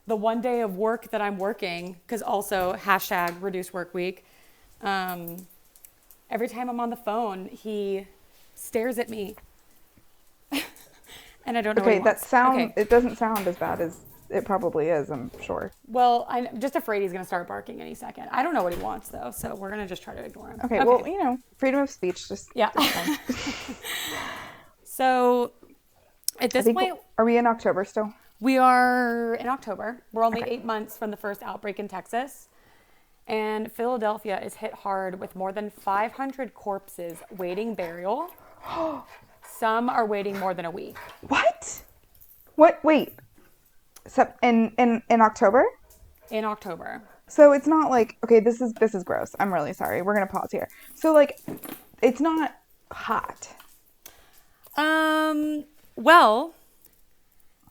[0.07, 4.23] the one day of work that I'm working, because also hashtag reduce work week,
[4.81, 5.45] um,
[6.29, 8.07] every time I'm on the phone, he
[8.55, 9.35] stares at me.
[10.51, 12.73] and I don't know what Okay, that sound Okay.
[12.81, 15.71] it doesn't sound as bad as it probably is, I'm sure.
[15.87, 18.27] Well, I'm just afraid he's going to start barking any second.
[18.31, 20.49] I don't know what he wants though, so we're going to just try to ignore
[20.49, 20.59] him.
[20.63, 22.71] Okay, well, you know, freedom of speech just Yeah.
[24.83, 25.51] So
[26.39, 28.13] at this think point, are we in October still?
[28.39, 30.01] we are in October.
[30.13, 32.47] We're only eight months from the first outbreak in Texas.
[33.27, 38.29] And Philadelphia is hit hard with more than 500 corpses waiting burial.
[39.57, 40.97] Some are waiting more than a week.
[41.27, 41.81] What?
[42.55, 43.13] What wait.
[44.07, 45.65] Sep- in in in October?
[46.31, 47.01] In October.
[47.27, 49.35] So it's not like okay, this is this is gross.
[49.39, 50.01] I'm really sorry.
[50.01, 50.69] We're gonna pause here.
[50.93, 51.39] So like,
[52.01, 52.55] it's not
[52.91, 53.49] hot.
[54.77, 56.53] Um, well,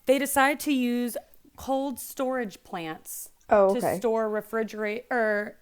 [0.06, 1.16] they decide to use
[1.56, 5.56] cold storage plants Oh, to store refrigerate or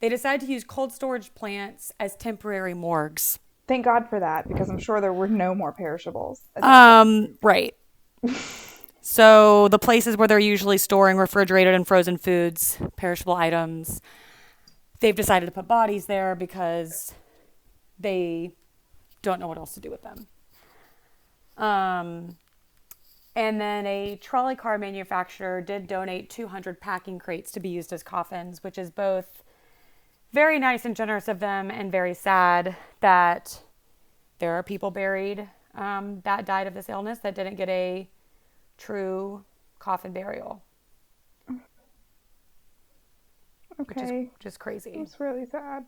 [0.00, 3.38] they decide to use cold storage plants as temporary morgues.
[3.68, 6.40] Thank God for that because I'm sure there were no more perishables.
[6.62, 7.74] Um, right.
[9.00, 14.00] so the places where they're usually storing refrigerated and frozen foods, perishable items,
[15.00, 17.12] they've decided to put bodies there because
[17.98, 18.52] they
[19.22, 20.26] don't know what else to do with them.
[21.56, 22.36] Um,
[23.34, 28.02] and then a trolley car manufacturer did donate 200 packing crates to be used as
[28.02, 29.42] coffins, which is both
[30.32, 33.60] very nice and generous of them and very sad that
[34.38, 38.08] there are people buried um, that died of this illness that didn't get a
[38.78, 39.44] true
[39.78, 40.62] coffin burial,
[43.76, 44.30] which is okay.
[44.40, 44.90] just crazy.
[44.94, 45.84] It's really sad.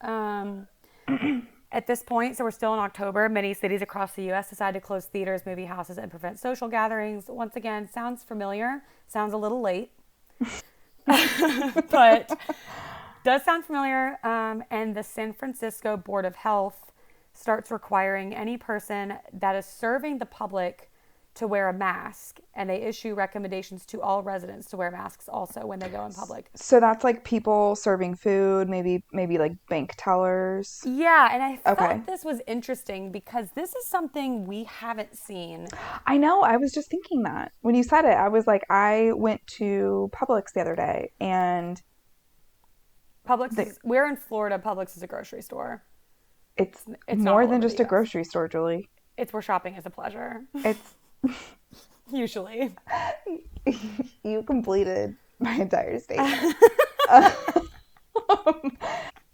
[0.00, 0.68] Um,
[1.72, 4.48] at this point, so we're still in October, many cities across the U.S.
[4.48, 7.24] decided to close theaters, movie houses, and prevent social gatherings.
[7.28, 9.90] Once again, sounds familiar, sounds a little late,
[11.90, 12.38] but
[13.24, 14.18] does sound familiar.
[14.24, 16.92] Um, and the San Francisco Board of Health
[17.32, 20.90] starts requiring any person that is serving the public
[21.32, 25.64] to wear a mask, and they issue recommendations to all residents to wear masks also
[25.64, 26.50] when they go in public.
[26.56, 30.80] So that's like people serving food, maybe maybe like bank tellers.
[30.84, 32.02] Yeah, and I thought Okay.
[32.04, 35.68] this was interesting because this is something we haven't seen.
[36.04, 36.42] I know.
[36.42, 38.16] I was just thinking that when you said it.
[38.16, 41.80] I was like, I went to Publix the other day, and
[43.30, 44.58] Publix, is, we're in Florida.
[44.58, 45.84] Publix is a grocery store.
[46.56, 48.88] it's, It's more than just a grocery store, Julie.
[49.16, 50.94] It's where shopping is a pleasure, It's
[52.12, 52.74] usually.
[54.24, 56.56] you completed my entire statement.
[58.28, 58.76] Um,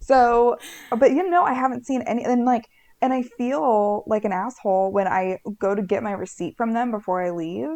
[0.00, 0.56] so,
[0.96, 2.66] but you know, I haven't seen any, and like,
[3.02, 6.90] and I feel like an asshole when I go to get my receipt from them
[6.90, 7.68] before I leave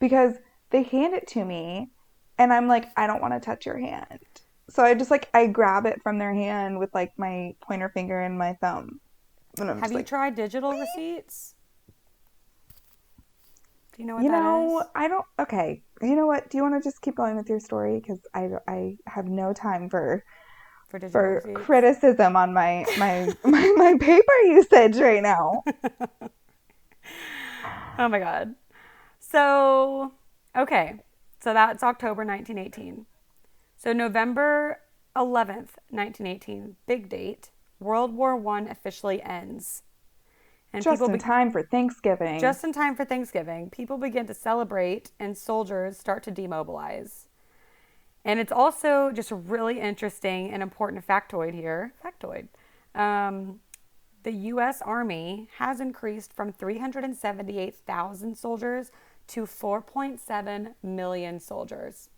[0.00, 0.34] because
[0.70, 1.90] they hand it to me
[2.38, 4.18] and I'm like, I don't want to touch your hand.
[4.72, 8.18] So I just like, I grab it from their hand with like my pointer finger
[8.18, 9.00] and my thumb.
[9.58, 11.54] And Have you like, tried digital receipts?
[13.92, 14.86] Do you know what you that know, is?
[14.94, 15.82] I don't, okay.
[16.00, 16.48] You know what?
[16.48, 18.00] Do you want to just keep going with your story?
[18.00, 20.24] Because I, I have no time for
[20.88, 25.62] For for criticism on my my my, my paper usage right now.
[27.98, 28.54] Oh my god.
[29.20, 30.12] So,
[30.56, 30.98] okay.
[31.40, 33.06] So that's October 1918.
[33.82, 34.78] So November
[35.16, 37.50] 11th, 1918, big date.
[37.80, 39.82] World War One officially ends.
[40.72, 42.38] And Just people in be- time for Thanksgiving.
[42.38, 47.26] just in time for Thanksgiving, people begin to celebrate and soldiers start to demobilize.
[48.24, 51.92] And it's also just a really interesting and important factoid here.
[52.04, 52.46] Factoid.
[52.94, 53.58] Um,
[54.22, 54.80] the U.S.
[54.80, 58.92] Army has increased from 378,000 soldiers
[59.26, 62.10] to 4.7 million soldiers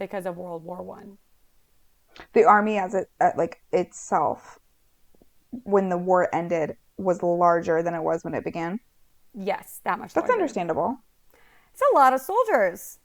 [0.00, 1.18] because of World War One.
[2.32, 4.58] the army as it uh, like itself
[5.50, 8.80] when the war ended was larger than it was when it began.
[9.32, 10.12] Yes, that much.
[10.12, 10.32] That's larger.
[10.42, 10.98] understandable.
[11.72, 12.98] It's a lot of soldiers.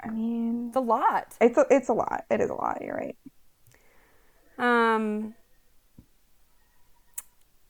[0.00, 1.36] I mean, It's a lot.
[1.40, 2.24] it's a, it's a lot.
[2.28, 2.78] It is a lot.
[2.82, 3.16] You're right.
[4.58, 5.34] Um,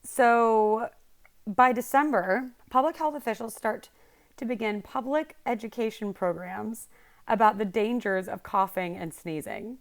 [0.03, 0.89] so
[1.45, 3.89] by December, public health officials start
[4.37, 6.87] to begin public education programs
[7.27, 9.77] about the dangers of coughing and sneezing,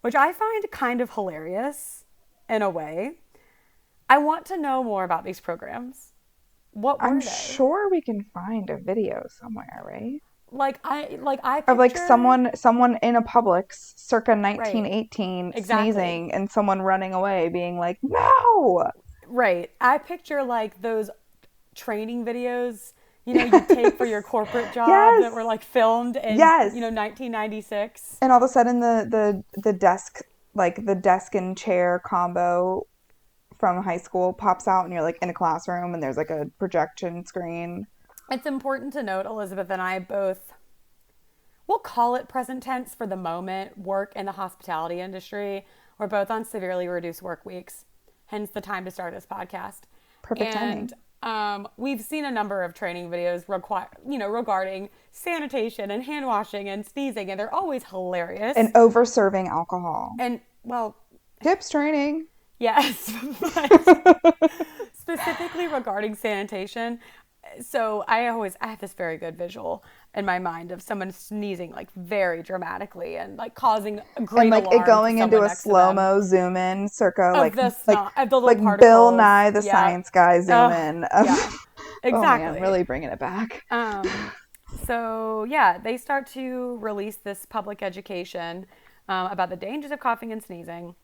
[0.00, 2.04] which I find kind of hilarious
[2.48, 3.18] in a way.
[4.08, 6.12] I want to know more about these programs.
[6.72, 7.26] What were I'm they?
[7.26, 10.20] sure we can find a video somewhere, right?
[10.52, 15.92] like I like I of like someone someone in a Publix circa 1918 Exactly.
[15.92, 18.90] sneezing and someone running away being like no
[19.26, 19.70] Right.
[19.80, 21.10] I picture like those
[21.74, 22.92] training videos,
[23.30, 25.22] you know, you take for your corporate job Yes.
[25.22, 26.74] that were like filmed in, Yes.
[26.74, 28.18] you know, 1996.
[28.22, 29.06] and all of a sudden the
[29.54, 30.20] the the desk
[30.54, 32.86] like the desk and chair combo
[33.58, 36.46] from high school pops out and you're like in a classroom and there's like a
[36.58, 37.86] projection screen
[38.30, 40.52] It's important to note Elizabeth and I both
[41.66, 45.64] we'll call it present tense for the moment, work in the hospitality industry.
[45.98, 47.84] We're both on severely reduced work weeks,
[48.26, 49.82] hence the time to start this podcast.
[50.22, 55.90] Perfect and, Um, we've seen a number of training videos require, you know, regarding sanitation
[55.90, 58.56] and hand washing and sneezing, and they're always hilarious.
[58.56, 60.96] and over serving alcohol and well,
[61.42, 62.26] tips training
[62.60, 64.52] Yes, but
[64.92, 67.00] specifically regarding sanitation.
[67.60, 69.84] So I always I have this very good visual
[70.14, 74.50] in my mind of someone sneezing like very dramatically and like causing a great and
[74.50, 75.74] like it going into a next to them.
[75.74, 79.12] slow mo zoom in circa like the like snot- of the like Bill.
[79.12, 79.72] Nye the Yeah.
[79.72, 81.50] science guy zoom Ugh, in yeah,
[82.08, 82.60] Oh, exactly.
[82.60, 84.32] man, really bringing it back Um,
[84.86, 88.66] so yeah, they start to release this public education
[89.08, 90.94] um, about the dangers of coughing and sneezing.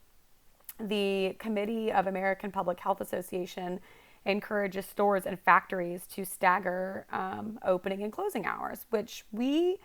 [0.78, 3.80] The Committee of American Public Health Association
[4.26, 9.78] encourages stores and factories to stagger um, opening and closing hours, which we,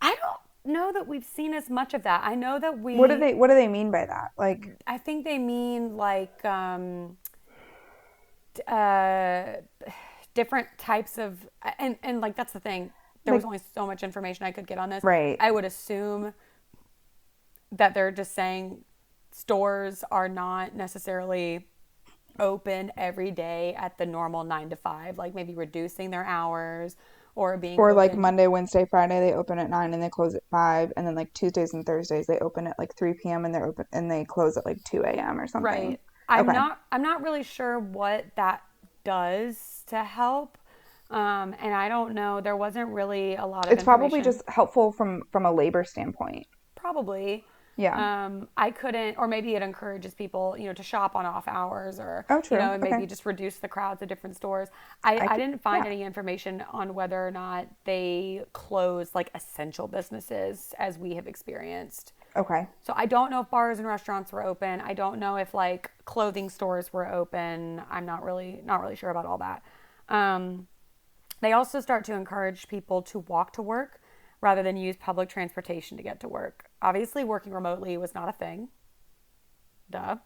[0.00, 2.22] I don't know that we've seen as much of that.
[2.24, 2.96] I know that we.
[2.96, 6.44] what do they what do they mean by that like I think they mean like
[6.44, 7.16] um,
[8.66, 9.44] uh,
[10.34, 11.38] different types of,
[11.78, 12.90] and and like that's the thing.
[13.24, 15.04] There was only so much information I could get on this.
[15.04, 15.36] Right.
[15.38, 16.34] I would assume
[17.70, 18.84] that they're just saying
[19.30, 21.66] stores are not necessarily
[22.38, 26.96] open every day at the normal nine to five, like maybe reducing their hours
[27.34, 30.42] or being or like Monday, Wednesday, Friday they open at nine and they close at
[30.50, 33.44] five, and then like Tuesdays and Thursdays they open at like three p.m.
[33.44, 35.40] and they're open and they close at like two a.m.
[35.40, 35.96] or something.
[35.96, 36.00] Right.
[36.28, 36.52] I'm Okay.
[36.52, 38.62] not I'm not really sure what that
[39.04, 40.58] does to help.
[41.10, 42.40] Um, and I don't know.
[42.40, 46.46] There wasn't really a lot of It's probably just helpful from from a labor standpoint.
[46.74, 47.44] probably.
[47.76, 48.24] Yeah.
[48.26, 51.98] Um, I couldn't, or maybe it encourages people, you know, to shop on off hours,
[51.98, 52.58] or Oh, true.
[52.58, 53.06] you know, and maybe Okay.
[53.06, 54.68] just reduce the crowds at different stores.
[55.02, 55.90] I, I, could- didn't find yeah.
[55.90, 62.12] any information on whether or not they closed like essential businesses as we have experienced.
[62.36, 62.66] okay.
[62.82, 64.80] So I don't know if bars and restaurants were open.
[64.82, 67.82] I don't know if like clothing stores were open.
[67.90, 69.62] I'm not really not really sure about all that.
[70.10, 70.66] Um,
[71.40, 74.00] they also start to encourage people to walk to work
[74.42, 76.66] rather than use public transportation to get to work.
[76.82, 78.68] Obviously, working remotely was not a thing.
[79.88, 80.16] Duh.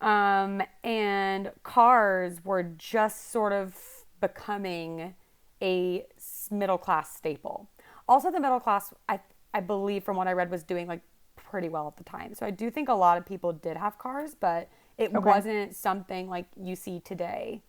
[0.00, 3.76] Um, and cars were just sort of
[4.20, 5.14] becoming
[5.62, 6.06] a
[6.50, 7.70] middle class staple.
[8.08, 9.20] Also, the middle class, I,
[9.52, 11.00] I believe from what I read, was doing like
[11.36, 12.34] pretty well at the time.
[12.34, 14.68] So I do think a lot of people did have cars, but
[14.98, 17.62] it wasn't something like you see today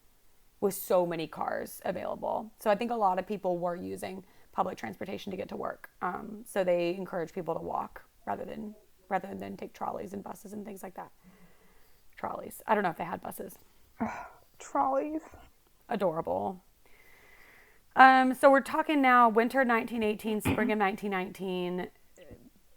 [0.61, 2.51] with so many cars available.
[2.59, 4.23] So I think a lot of people were using
[4.55, 5.89] public transportation to get to work.
[6.01, 8.73] Um, so they encourage people to walk rather than
[9.09, 11.11] rather than take trolleys and buses and things like that.
[12.17, 12.61] Trolleys.
[12.65, 13.53] I don't know if they had buses.
[14.59, 15.21] Trolleys.
[15.89, 16.63] Adorable.
[17.95, 21.87] Um, so we're talking now winter 1918, spring of 1919,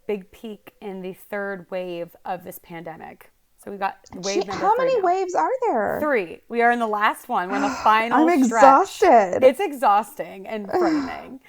[0.07, 3.31] big peak in the third wave of this pandemic.
[3.63, 5.05] So we've got wave Gee, how many now.
[5.05, 5.99] waves are there?
[6.01, 6.41] Three.
[6.47, 7.49] We are in the last one.
[7.49, 8.29] We're in the final.
[8.29, 8.61] I'm stretch.
[8.61, 9.43] exhausted.
[9.43, 11.41] It's exhausting and frightening.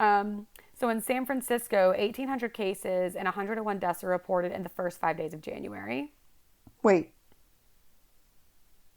[0.00, 0.46] Um,
[0.78, 5.16] so in San Francisco, 1,800 cases and 101 deaths are reported in the first five
[5.16, 6.12] days of January.
[6.82, 7.12] Wait.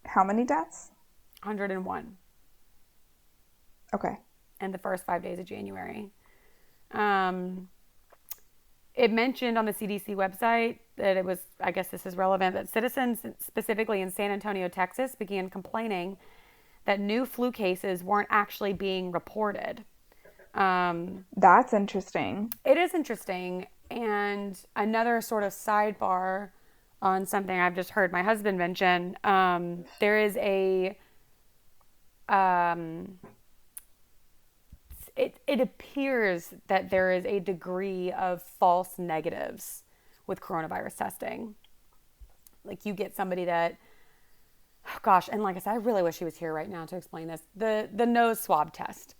[0.05, 0.91] How many deaths?
[1.43, 2.17] 101
[3.93, 4.17] Okay.
[4.62, 6.09] in the first five days of January.
[6.91, 7.69] Um,
[8.93, 12.67] it mentioned on the CDC website that it was, I guess this is relevant, that
[12.67, 16.17] citizens, specifically in San Antonio, Texas, began complaining
[16.85, 19.86] that new flu cases weren't actually being reported.
[20.56, 22.54] Um, That's interesting.
[22.66, 23.68] it is interesting.
[23.91, 26.50] And another sort of sidebar
[27.02, 30.97] on something I've just heard my husband mention um, there is a.
[32.28, 33.20] Um,
[35.16, 39.84] it, it appears that there is a degree of false negatives
[40.28, 41.56] with coronavirus testing.
[42.64, 43.78] Like you get somebody that,
[44.88, 46.95] oh gosh, and like I said, I really wish he was here right now to
[46.95, 47.41] explain this.
[47.56, 49.16] The the nose swab test.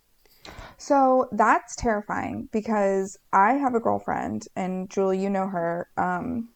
[0.78, 5.90] So that's terrifying because I have a girlfriend, and Julie, you know her.
[5.98, 6.50] Um,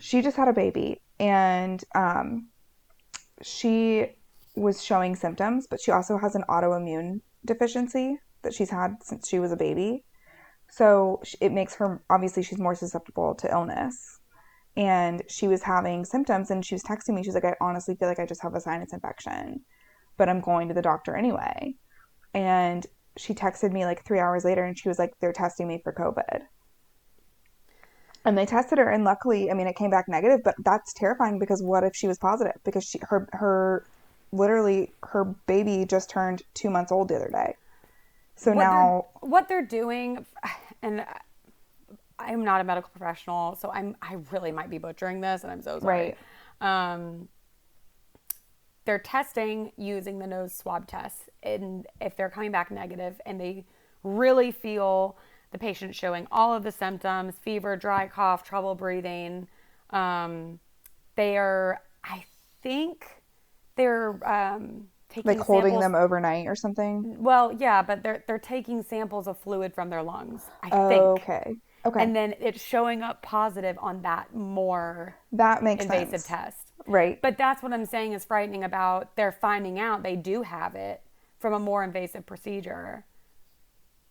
[0.00, 2.48] she just had a baby, and um,
[3.42, 4.06] she
[4.56, 8.18] was showing symptoms, but she also has an autoimmune deficiency.
[8.42, 10.04] that she's had since she was a baby.
[10.70, 14.20] So it makes her obviously she's more susceptible to illness.
[14.76, 17.24] And she was having symptoms and she was texting me.
[17.24, 19.64] She's like, I honestly feel like I just have a sinus infection,
[20.16, 21.74] but I'm going to the doctor anyway.
[22.34, 25.80] And she texted me like three hours later and she was like, they're testing me
[25.82, 26.42] for COVID.
[28.24, 31.38] And they tested her and luckily, I mean, it came back negative, but that's terrifying
[31.38, 32.60] because what if she was positive?
[32.64, 33.84] Because she, her, her,
[34.32, 37.56] literally, her baby just turned two months old the other day.
[38.36, 40.24] So what now, they're, what they're doing,
[40.82, 41.04] and
[42.18, 45.62] I'm not a medical professional, so I'm I really might be butchering this, and I'm
[45.62, 46.16] so sorry.
[46.60, 46.92] Right.
[46.92, 47.28] Um,
[48.88, 53.66] they're testing using the nose swab test, and if they're coming back negative, and they
[54.02, 55.18] really feel
[55.52, 59.46] the patient showing all of the symptoms fever, dry cough, trouble breathing.
[59.90, 60.58] Um,
[61.16, 62.24] they are, I
[62.62, 63.04] think,
[63.76, 65.84] they're um, taking like holding samples.
[65.84, 67.22] them overnight or something.
[67.22, 70.46] Well, yeah, but they're they're taking samples of fluid from their lungs.
[70.62, 71.02] I oh, think.
[71.02, 71.56] Okay.
[71.84, 72.02] Okay.
[72.02, 76.26] And then it's showing up positive on that more that makes invasive sense.
[76.26, 76.67] test.
[76.88, 77.20] Right.
[77.20, 81.02] But that's what I'm saying is frightening about they're finding out they do have it
[81.38, 83.04] from a more invasive procedure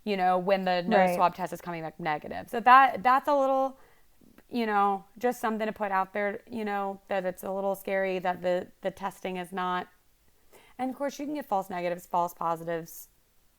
[0.08, 1.16] you know, when the nose right.
[1.16, 2.48] swab test is coming back negative.
[2.50, 3.78] So that that's a little,
[4.50, 8.18] you know, just something to put out there, you know, that it's a little scary
[8.20, 9.90] that the the testing is not
[10.80, 13.10] and of course you can get false negatives, false positives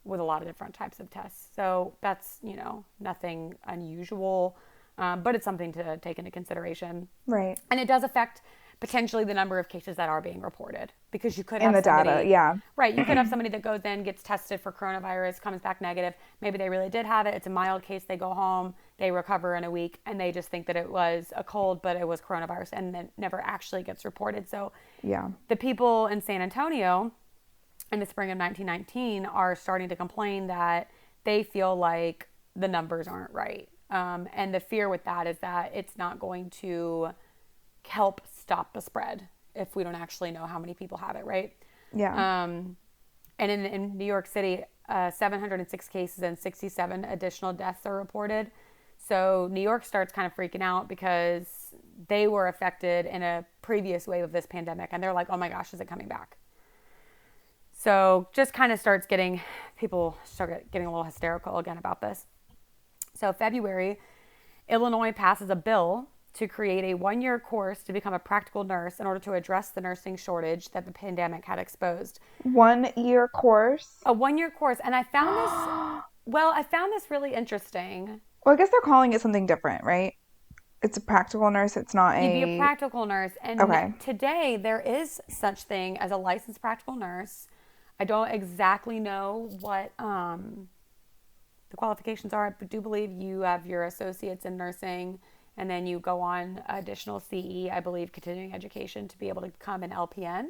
[0.04, 1.48] with a lot of different types of tests.
[1.54, 4.56] So that's, you know, nothing unusual.
[4.96, 7.08] Um, but it's something to take into consideration.
[7.26, 7.60] Right.
[7.70, 8.40] And it does affect
[8.80, 11.82] potentially the number of cases that are being reported because you could have in the
[11.82, 12.96] somebody, data, yeah, right.
[12.96, 16.14] You could have somebody that goes in, gets tested for coronavirus, comes back negative.
[16.40, 17.34] Maybe they really did have it.
[17.34, 18.04] It's a mild case.
[18.04, 21.32] They go home, they recover in a week, and they just think that it was
[21.36, 24.48] a cold, but it was coronavirus, and then never actually gets reported.
[24.48, 24.72] So,
[25.02, 27.12] yeah, the people in San Antonio
[27.90, 30.90] in the spring of 1919 are starting to complain that
[31.24, 33.68] they feel like the numbers aren't right.
[33.90, 37.10] Um, and the fear with that is that it's not going to
[37.86, 41.52] help stop the spread if we don't actually know how many people have it, right?
[41.94, 42.14] Yeah.
[42.14, 42.78] Um,
[43.38, 48.50] and in, in New York City, uh, 706 cases and 67 additional deaths are reported.
[48.96, 51.74] So New York starts kind of freaking out because
[52.08, 55.50] they were affected in a previous wave of this pandemic and they're like, oh my
[55.50, 56.38] gosh, is it coming back?
[57.74, 59.42] So just kind of starts getting
[59.76, 62.24] people start getting a little hysterical again about this.
[63.14, 63.98] So February,
[64.70, 66.08] Illinois passes a bill
[66.38, 69.70] to create a one year course to become a practical nurse in order to address
[69.70, 72.20] the nursing shortage that the pandemic had exposed.
[72.44, 73.96] One year course?
[74.06, 74.78] A one year course.
[74.84, 78.20] And I found this, well, I found this really interesting.
[78.46, 80.14] Well, I guess they're calling it something different, right?
[80.80, 81.76] It's a practical nurse.
[81.76, 82.22] It's not a.
[82.22, 83.32] You'd be a practical nurse.
[83.42, 83.92] And okay.
[83.98, 87.48] today there is such thing as a licensed practical nurse.
[87.98, 90.68] I don't exactly know what um,
[91.70, 92.56] the qualifications are.
[92.60, 95.18] I do believe you have your associates in nursing
[95.58, 99.48] and then you go on additional CE, I believe, continuing education to be able to
[99.48, 100.46] become an LPN.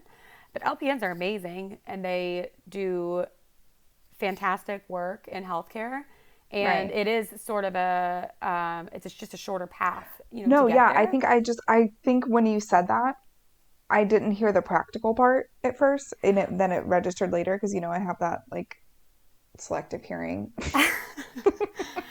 [0.52, 3.24] But LPNs are amazing and they do
[4.18, 6.02] fantastic work in healthcare.
[6.50, 6.98] And right.
[6.98, 10.20] it is sort of a, um, it's just a shorter path.
[10.30, 11.02] You know, no, yeah, there.
[11.02, 13.16] I think I just, I think when you said that,
[13.90, 17.72] I didn't hear the practical part at first, and it, then it registered later because
[17.72, 18.76] you know I have that like
[19.56, 20.52] selective hearing.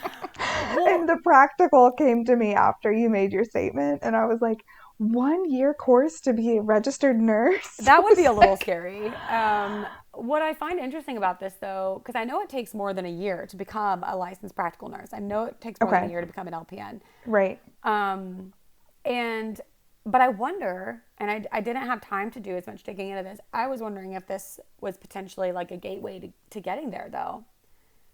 [0.88, 4.63] and the practical came to me after you made your statement, and I was like,
[4.97, 7.78] one year course to be a registered nurse.
[7.84, 9.07] That would be a little scary.
[9.30, 13.05] Um, what I find interesting about this, though, because I know it takes more than
[13.05, 15.09] a year to become a licensed practical nurse.
[15.13, 16.01] I know it takes more okay.
[16.01, 17.01] than a year to become an LPN.
[17.25, 17.59] Right.
[17.84, 18.53] Um,
[19.05, 19.61] and
[20.07, 23.23] but I wonder, and I, I didn't have time to do as much digging into
[23.23, 23.39] this.
[23.53, 27.43] I was wondering if this was potentially like a gateway to, to getting there, though.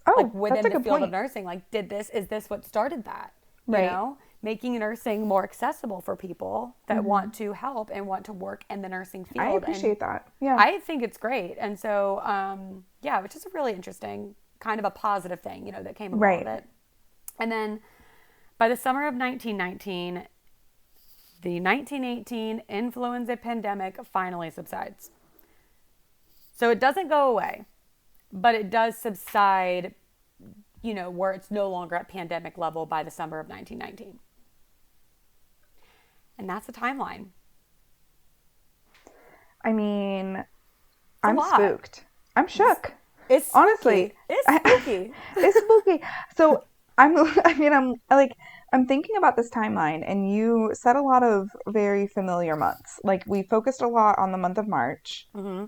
[0.06, 1.04] Oh, like within the field point.
[1.04, 3.34] of nursing, like did this is this what started that?
[3.68, 3.86] You right.
[3.86, 7.08] know, making nursing more accessible for people that mm-hmm.
[7.08, 9.45] want to help and want to work in the nursing field.
[9.45, 10.28] I appreciate and that.
[10.41, 14.80] Yeah, I think it's great, and so um, yeah, which is a really interesting kind
[14.80, 16.47] of a positive thing, you know, that came about right.
[16.47, 16.64] it.
[17.38, 17.82] And then
[18.58, 20.26] by the summer of 1919,
[21.41, 25.12] the 1918 influenza pandemic finally subsides.
[26.56, 27.66] So it doesn't go away,
[28.34, 29.93] but it does subside,
[30.81, 34.19] you know, where it's no longer at pandemic level by the summer of 1919.
[36.39, 37.27] And that's the timeline.
[39.63, 40.43] I mean,
[41.21, 42.05] I'm spooked.
[42.36, 42.93] I'm shook.
[43.29, 45.13] It's, it's honestly, it's spooky.
[45.38, 46.03] it's spooky.
[46.36, 46.65] So
[46.97, 47.15] I'm.
[47.45, 48.36] I mean, I'm like
[48.73, 52.99] I'm thinking about this timeline, and you said a lot of very familiar months.
[53.03, 55.65] Like we focused a lot on the month of March, mm-hmm.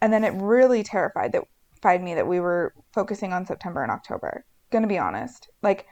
[0.00, 1.44] and then it really terrified that
[1.82, 4.44] terrified me that we were focusing on September and October.
[4.70, 5.48] Gonna be honest.
[5.62, 5.86] Like,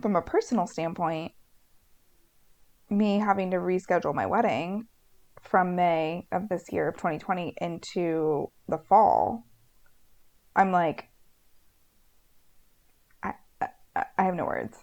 [0.00, 1.32] from a personal standpoint,
[2.88, 4.86] me having to reschedule my wedding
[5.40, 9.46] from May of this year of 2020 into the fall,
[10.56, 11.08] I'm like,
[13.22, 13.68] I, I,
[14.18, 14.78] I have no words.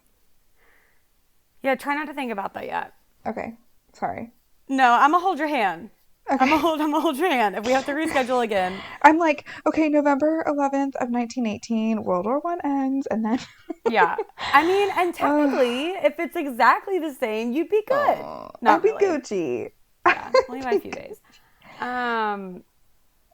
[1.63, 2.93] Yeah, try not to think about that yet.
[3.25, 3.57] Okay,
[3.93, 4.31] sorry.
[4.69, 5.89] No, I'm gonna hold your hand.
[6.29, 6.37] Okay.
[6.41, 6.81] I'm gonna hold.
[6.81, 7.55] I'm gonna hold hand.
[7.55, 12.39] If we have to reschedule again, I'm like, okay, November 11th of 1918, World War
[12.39, 13.39] One ends, and then
[13.89, 14.17] yeah.
[14.53, 17.95] I mean, and technically, if it's exactly the same, you'd be good.
[17.95, 19.19] I'd Not be really.
[19.19, 19.71] Gucci.
[20.05, 21.21] Yeah, only by a few days.
[21.79, 22.63] Um,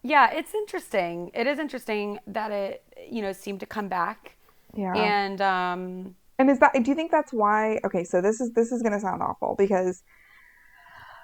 [0.04, 1.32] yeah, it's interesting.
[1.34, 4.36] It is interesting that it, you know, seemed to come back.
[4.76, 4.94] Yeah.
[4.94, 8.72] And um, And is that do you think that's why okay, so this is this
[8.72, 10.04] is gonna sound awful because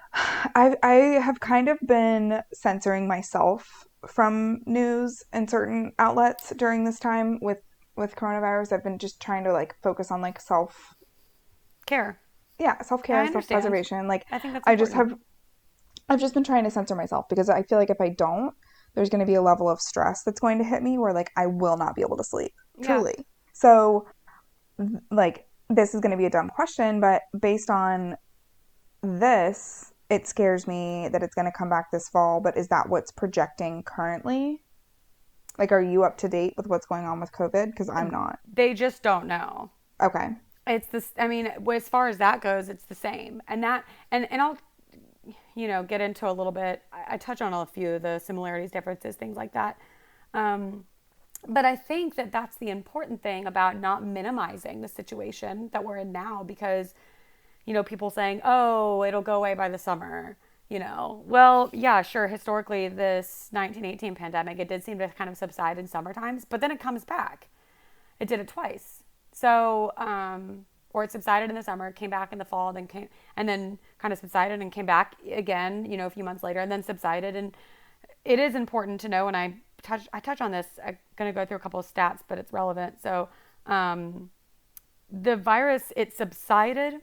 [0.14, 7.00] I I have kind of been censoring myself from news and certain outlets during this
[7.00, 7.60] time with
[7.96, 8.74] with coronavirus.
[8.74, 10.96] I've been just trying to like focus on like self
[11.86, 12.20] care.
[12.60, 14.08] yeah, self care, self preservation.
[14.08, 15.14] Like I think that's I just have
[16.08, 18.56] I've just been trying to censor myself because I feel like if I don't,
[18.96, 21.32] there's going to be a level of stress that's going to hit me where like
[21.38, 22.54] I will not be able to sleep.
[22.80, 22.88] Yeah.
[22.88, 23.26] Truly.
[23.54, 24.08] So
[25.12, 28.16] like this is going to be a dumb question, but based on
[29.04, 32.90] this, it scares me that it's going to come back this fall, but is that
[32.90, 34.64] what's projecting currently?
[35.58, 38.40] Like are you up to date with what's going on with COVID because I'm not.
[38.52, 39.70] They just don't know.
[40.02, 40.30] Okay.
[40.66, 41.12] It's this.
[41.18, 43.42] I mean, as far as that goes, it's the same.
[43.48, 44.58] And that, and and I'll,
[45.56, 46.84] you know, get into a little bit.
[46.94, 49.78] I, I touch on a few of the similarities, differences, things like that.
[50.34, 50.86] Um,
[51.48, 55.98] but I think that that's the important thing about not minimizing the situation that we're
[55.98, 56.94] in now, because,
[57.70, 60.38] you know, people saying, "Oh, it'll go away by the summer."
[60.70, 62.28] You know, well, yeah, sure.
[62.28, 66.62] Historically, this 1918 pandemic, it did seem to kind of subside in summer times, but
[66.62, 67.48] then it comes back.
[68.20, 69.04] It did it twice.
[69.34, 73.08] So, um, or it subsided in the summer, came back in the fall, then came,
[73.38, 76.60] and then kind of subsided and came back again, you know, a few months later,
[76.60, 77.36] and then subsided.
[77.36, 77.56] And
[78.26, 79.54] it is important to know, and I
[79.84, 80.66] touch, I touch on this.
[80.84, 83.00] I'm going to go through a couple of stats, but it's relevant.
[83.00, 83.30] So,
[83.68, 84.32] um,
[85.12, 87.02] the virus, it subsided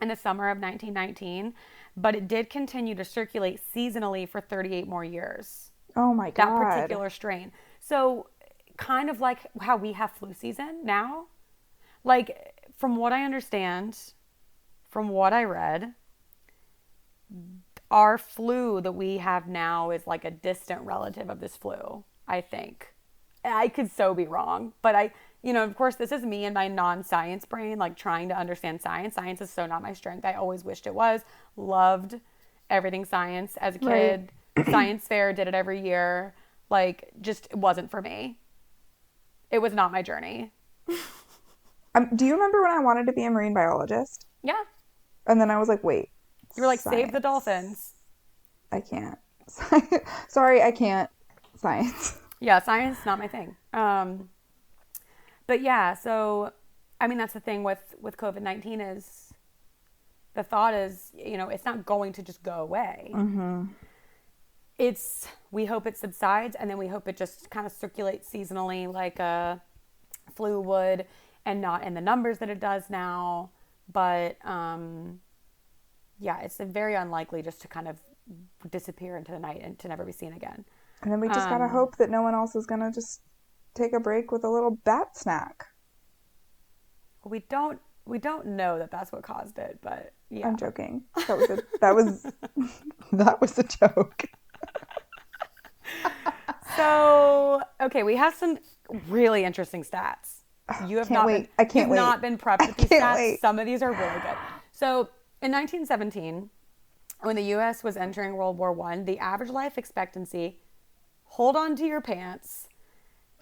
[0.00, 1.54] in the summer of 1919,
[1.96, 6.46] but it did continue to circulate seasonally for 38 more years Oh my God.
[6.46, 7.52] that particular strain.
[7.80, 8.28] So,
[8.76, 11.26] kind of like how we have flu season now.
[12.02, 13.98] Like, from what I understand,
[14.90, 15.94] from what I read,
[17.90, 22.40] our flu that we have now is like a distant relative of this flu, I
[22.40, 22.94] think.
[23.44, 25.12] I could so be wrong, but I,
[25.44, 28.36] you know, of course, this is me and my non science brain, like trying to
[28.36, 29.14] understand science.
[29.14, 30.24] Science is so not my strength.
[30.24, 31.20] I always wished it was.
[31.56, 32.18] Loved
[32.70, 34.30] everything science as a Right.
[34.56, 34.66] kid.
[34.70, 36.34] science fair, did it every year.
[36.70, 38.38] Like, just it wasn't for me.
[39.50, 40.50] It was not my journey.
[41.96, 44.26] Um, do you remember when I wanted to be a marine biologist?
[44.42, 44.64] Yeah.
[45.28, 46.08] And then I was like, wait.
[46.56, 47.92] You were like, save the dolphins.
[48.72, 49.16] I can't.
[50.28, 51.08] Sorry, I can't.
[51.56, 52.18] Science.
[52.40, 53.54] Yeah, science not my thing.
[53.72, 54.28] Um,
[55.46, 56.52] but yeah, so
[57.00, 59.32] I mean that's the thing with with COVID nineteen is
[60.34, 63.10] the thought is you know it's not going to just go away.
[63.14, 63.64] Mm-hmm.
[64.78, 68.92] It's we hope it subsides and then we hope it just kind of circulates seasonally
[68.92, 69.62] like a
[70.34, 71.06] flu would
[71.44, 73.50] and not in the numbers that it does now.
[73.92, 75.20] But um,
[76.18, 77.98] yeah, it's very unlikely just to kind of
[78.70, 80.64] disappear into the night and to never be seen again.
[81.02, 83.20] And then we just gotta Um, hope that no one else is gonna just
[83.74, 85.66] take a break with a little bat snack.
[87.24, 90.46] We don't we don't know that that's what caused it, but yeah.
[90.46, 91.04] I'm joking.
[91.26, 92.26] That was a, that was
[93.12, 94.24] that was a joke.
[96.76, 98.58] So okay, we have some
[99.08, 100.42] really interesting stats.
[100.68, 101.36] Oh, you have not wait.
[101.36, 101.96] been I can't you've wait.
[101.96, 103.14] not been prepped with these stats.
[103.14, 103.40] wait.
[103.40, 104.36] Some of these are really good.
[104.72, 105.08] So
[105.42, 106.48] in 1917,
[107.20, 107.84] when the U.S.
[107.84, 110.58] was entering World War One, the average life expectancy,
[111.24, 112.68] hold on to your pants,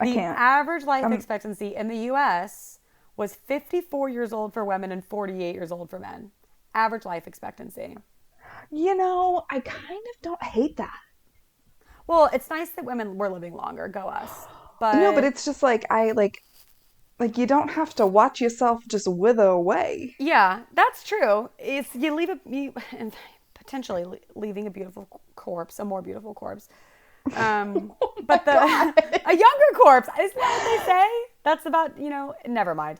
[0.00, 0.38] I the can't.
[0.38, 2.80] average life Um, expectancy in the U.S.
[3.16, 6.30] was 54 years old for women and 48 years old for men.
[6.74, 7.96] Average life expectancy.
[8.70, 10.98] You know, I kind of don't hate that.
[12.06, 13.88] Well, it's nice that women were living longer.
[13.88, 14.46] Go us.
[14.80, 16.42] But No, but it's just like I like
[17.18, 20.16] like you don't have to watch yourself just wither away.
[20.18, 21.50] Yeah, that's true.
[21.58, 23.14] It's you leave a you, and
[23.54, 26.68] potentially leaving a beautiful corpse, a more beautiful corpse.
[27.36, 27.92] Um,
[28.26, 28.52] but the
[29.26, 31.08] a younger corpse isn't that what they say?
[31.44, 32.34] That's about you know.
[32.46, 32.98] Never mind.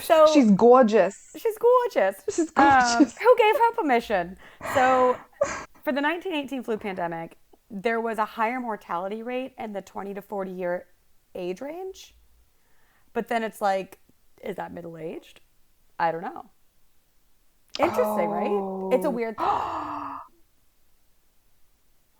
[0.00, 1.30] So She's gorgeous.
[1.36, 2.22] she's gorgeous.
[2.30, 3.18] She's Um, gorgeous.
[3.18, 4.36] who gave her permission?
[4.74, 5.16] So
[5.84, 7.36] for the 1918 flu pandemic,
[7.70, 10.86] there was a higher mortality rate in the 20 to 40 year
[11.34, 12.14] age range.
[13.12, 13.98] But then it's like,
[14.42, 15.40] is that middle aged?
[15.98, 16.46] I don't know.
[17.78, 18.94] Interesting, right?
[18.94, 19.12] It's a Oh.
[19.12, 20.07] weird thought.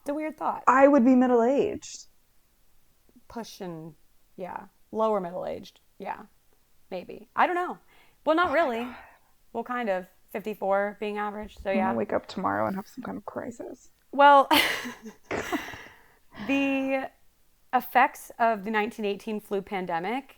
[0.09, 0.65] It's a weird thought.
[0.67, 2.07] I would be middle aged.
[3.29, 3.95] Pushing,
[4.39, 5.81] yeah, lower middle aged.
[5.99, 6.23] Yeah,
[6.91, 7.29] maybe.
[7.37, 7.77] I don't know.
[8.25, 8.89] Well, not oh really.
[9.53, 10.07] Well, kind of.
[10.33, 11.59] 54 being average.
[11.63, 11.93] So, yeah.
[11.93, 13.91] wake up tomorrow and have some kind of crisis.
[14.11, 14.49] Well,
[16.47, 17.11] the
[17.75, 20.37] effects of the 1918 flu pandemic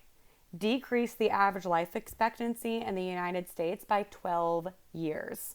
[0.58, 5.54] decreased the average life expectancy in the United States by 12 years.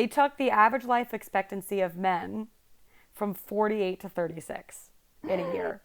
[0.00, 2.46] They took the average life expectancy of men
[3.12, 4.88] from 48 to 36
[5.28, 5.82] in a year.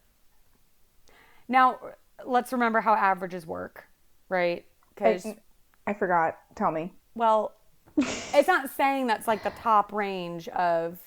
[1.50, 1.80] Now,
[2.26, 3.88] let's remember how averages work,
[4.30, 4.64] right?
[4.94, 5.36] Because I,
[5.88, 6.38] I forgot.
[6.56, 6.94] Tell me.
[7.14, 7.56] well,
[7.98, 10.98] it's not saying that's like the top range of,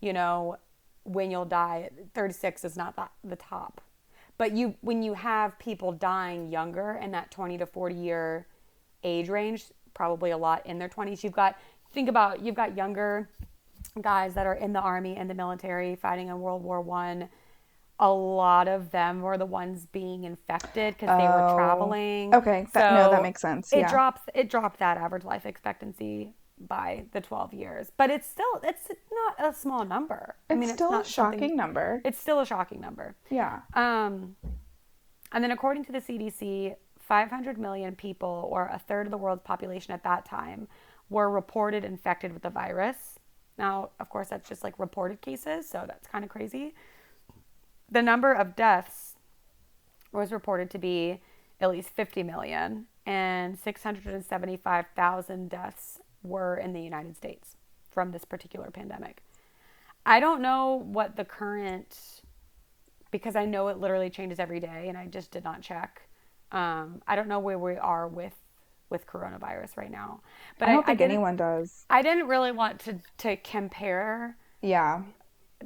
[0.00, 0.58] you know,
[1.02, 1.90] when you'll die.
[2.14, 3.80] 36 is not that, the top.
[4.36, 8.46] But you when you have people dying younger in that 20 to 40 year
[9.02, 11.56] age range, probably a lot in their 20s, you've got
[11.92, 13.28] think about you've got younger
[14.00, 17.28] guys that are in the army and the military fighting in World War 1.
[18.00, 21.56] A lot of them were the ones being infected because they were Oh.
[21.56, 22.34] traveling.
[22.34, 23.88] Okay, that- no, that makes sense, It yeah.
[23.90, 28.88] drops it dropped that average life expectancy by the 12 years, but it's still it's
[29.12, 30.36] not a small number.
[30.50, 32.00] I It's mean, still a shocking number.
[32.04, 33.16] It's still a shocking number.
[33.30, 33.60] Yeah.
[33.74, 34.36] Um,
[35.32, 39.42] and then, according to the CDC, 500 million people, or a third of the world's
[39.42, 40.68] population at that time,
[41.10, 43.18] were reported infected with the virus.
[43.56, 46.74] Now, of course, that's just like reported cases, so that's kind of crazy.
[47.90, 49.16] The number of deaths
[50.12, 51.20] was reported to be
[51.60, 57.56] at least 50 million, and 675,000 deaths were in the United States
[57.90, 59.22] from this particular pandemic.
[60.06, 62.22] I don't know what the current
[63.10, 66.02] because I know it literally changes every day, and I just did not check.
[66.52, 68.34] Um, I don't know where we are with
[68.90, 70.20] with coronavirus right now,
[70.58, 71.84] but I don't think didn't- anyone does.
[71.90, 75.02] I didn't really want to to compare Yeah.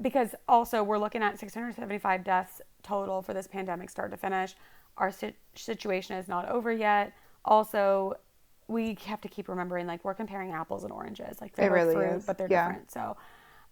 [0.00, 4.54] because also we're looking at 675 deaths total for this pandemic start to finish.
[4.96, 7.12] Our si- situation is not over yet.
[7.44, 8.14] Also,
[8.68, 11.40] we have to keep remembering like we're comparing apples and oranges.
[11.40, 12.26] Like they're really fruit, is.
[12.26, 12.68] but they're Yeah.
[12.68, 12.90] different.
[12.90, 13.16] So,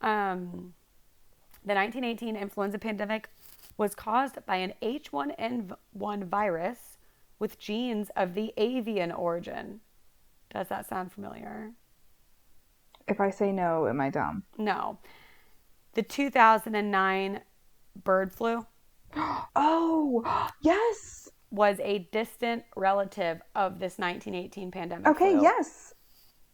[0.01, 0.75] um,
[1.65, 3.29] the 1918 influenza pandemic
[3.77, 6.90] was caused by an H1N1 virus
[7.41, 9.81] with genes of the avian origin.
[10.53, 11.73] Does that sound familiar?
[13.09, 14.45] If I say no, am I dumb?
[14.57, 14.99] No.
[15.95, 17.41] The 2009
[18.05, 18.65] bird flu
[19.57, 20.23] Oh,
[20.63, 21.29] yes.
[21.51, 25.09] was a distant relative of this 1918 pandemic.
[25.09, 25.43] Okay, flu.
[25.43, 25.95] yes.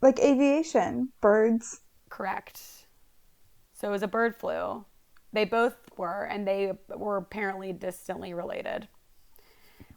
[0.01, 1.80] Like aviation, birds.
[2.09, 2.61] Correct.
[3.74, 4.84] So it was a bird flu.
[5.32, 8.89] They both were, and they were apparently distantly related,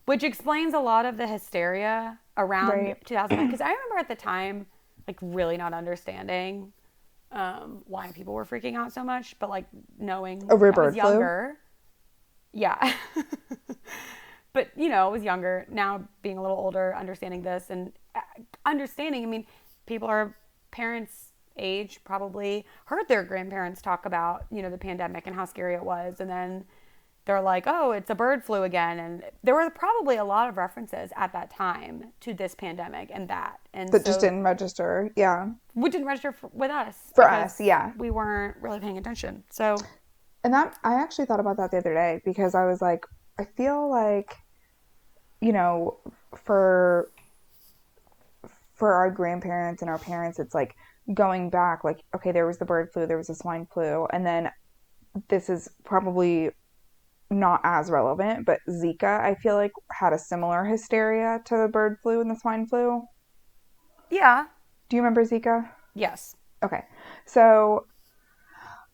[0.10, 3.06] which explains a lot of the hysteria around Right.
[3.06, 3.46] 2009.
[3.46, 4.66] Because I remember at the time,
[5.08, 6.74] like, really not understanding
[7.32, 9.66] um, why people were freaking out so much, but like
[10.00, 11.12] knowing Over I was bird flu?
[11.12, 11.58] younger.
[12.54, 12.96] Yeah.
[14.54, 15.68] but you know, I was younger.
[15.70, 18.22] Now being a little older, understanding this and uh,
[18.66, 19.22] understanding.
[19.22, 19.46] I mean,
[19.86, 20.36] people are
[20.72, 25.76] parents age probably heard their grandparents talk about you know the pandemic and how scary
[25.76, 26.66] it was, and then
[27.30, 30.58] they're like, oh, it's a bird flu again, and there were probably a lot of
[30.58, 35.12] references at that time to this pandemic and that, and That just didn't register.
[35.16, 35.50] Yeah.
[35.76, 37.92] which didn't register for, with us For us, yeah.
[37.98, 39.44] we weren't really paying attention.
[39.52, 39.78] So
[40.44, 43.06] And that I actually thought about that the other day because I was like,
[43.38, 44.36] I feel like,
[45.40, 46.00] you know,
[46.36, 47.12] for
[48.74, 50.74] for our grandparents and our parents, it's like
[51.14, 54.26] going back, like, okay, there was the bird flu, there was the swine flu, and
[54.26, 54.50] then
[55.28, 56.50] this is probably
[57.32, 61.98] not as relevant, but Zika, I feel like had a similar hysteria to the bird
[62.02, 63.04] flu and the swine flu.
[64.10, 64.46] yeah,
[64.90, 65.70] Do you remember Zika?
[65.96, 66.84] yes, Okay.
[67.26, 67.86] So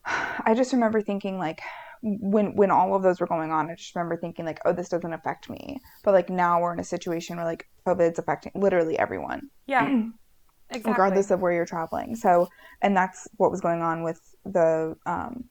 [0.06, 1.62] I just remember thinking like
[2.04, 4.90] when when all of those were going on, I just remember thinking like, oh, this
[4.90, 5.80] doesn't affect me.
[6.04, 9.86] But like now we're in a situation where like COVID's affecting literally everyone, yeah,
[10.70, 10.92] exactly.
[10.92, 12.16] regardless of where you're traveling.
[12.16, 12.48] So
[12.84, 15.46] and that's what was going on with the um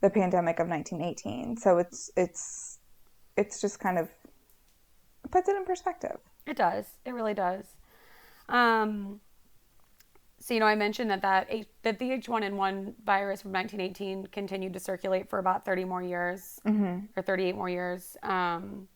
[0.00, 1.56] the pandemic of 1918.
[1.56, 2.78] So it's it's
[3.36, 4.08] it's just kind of
[5.24, 6.18] it puts it in perspective.
[6.46, 6.86] It does.
[7.04, 7.66] It really does.
[8.48, 9.20] Um,
[10.40, 14.72] so you know, I mentioned that that H- that the H1N1 virus from 1918 continued
[14.72, 16.58] to circulate for about 30 more years,
[17.16, 18.16] or 38 more years.
[18.22, 18.88] Um,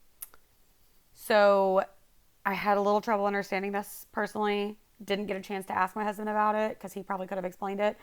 [1.12, 1.84] so
[2.46, 4.78] I had a little trouble understanding this personally.
[5.04, 7.44] Didn't get a chance to ask my husband about it because he probably could have
[7.44, 7.96] explained it.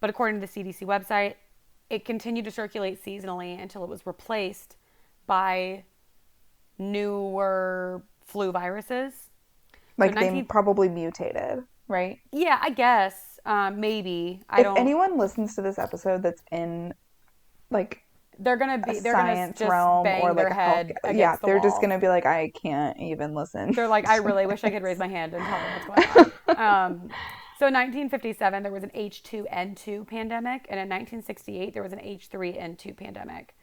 [0.00, 1.34] but according to the CDC website,
[1.92, 4.76] it continued to circulate seasonally until it was replaced
[5.26, 5.84] by
[6.78, 9.12] newer flu viruses.
[9.98, 12.18] Like 19 they probably mutated, right?
[12.32, 14.40] Yeah, I guess um, maybe.
[14.48, 14.76] I if don't.
[14.76, 16.94] If anyone listens to this episode that's in
[17.70, 18.02] like
[18.38, 18.98] they're gonna be.
[19.00, 21.82] They're gonna science just realm bang or like their head health, yeah, the they're just
[21.82, 23.72] gonna be like, I can't even listen.
[23.72, 26.32] They're like, I really wish I could raise my hand and tell them what's going
[26.56, 26.92] on.
[26.92, 27.10] Um,
[27.62, 32.96] so in 1957, there was an H2N2 pandemic, and in 1968, there was an H3N2
[32.96, 33.54] pandemic.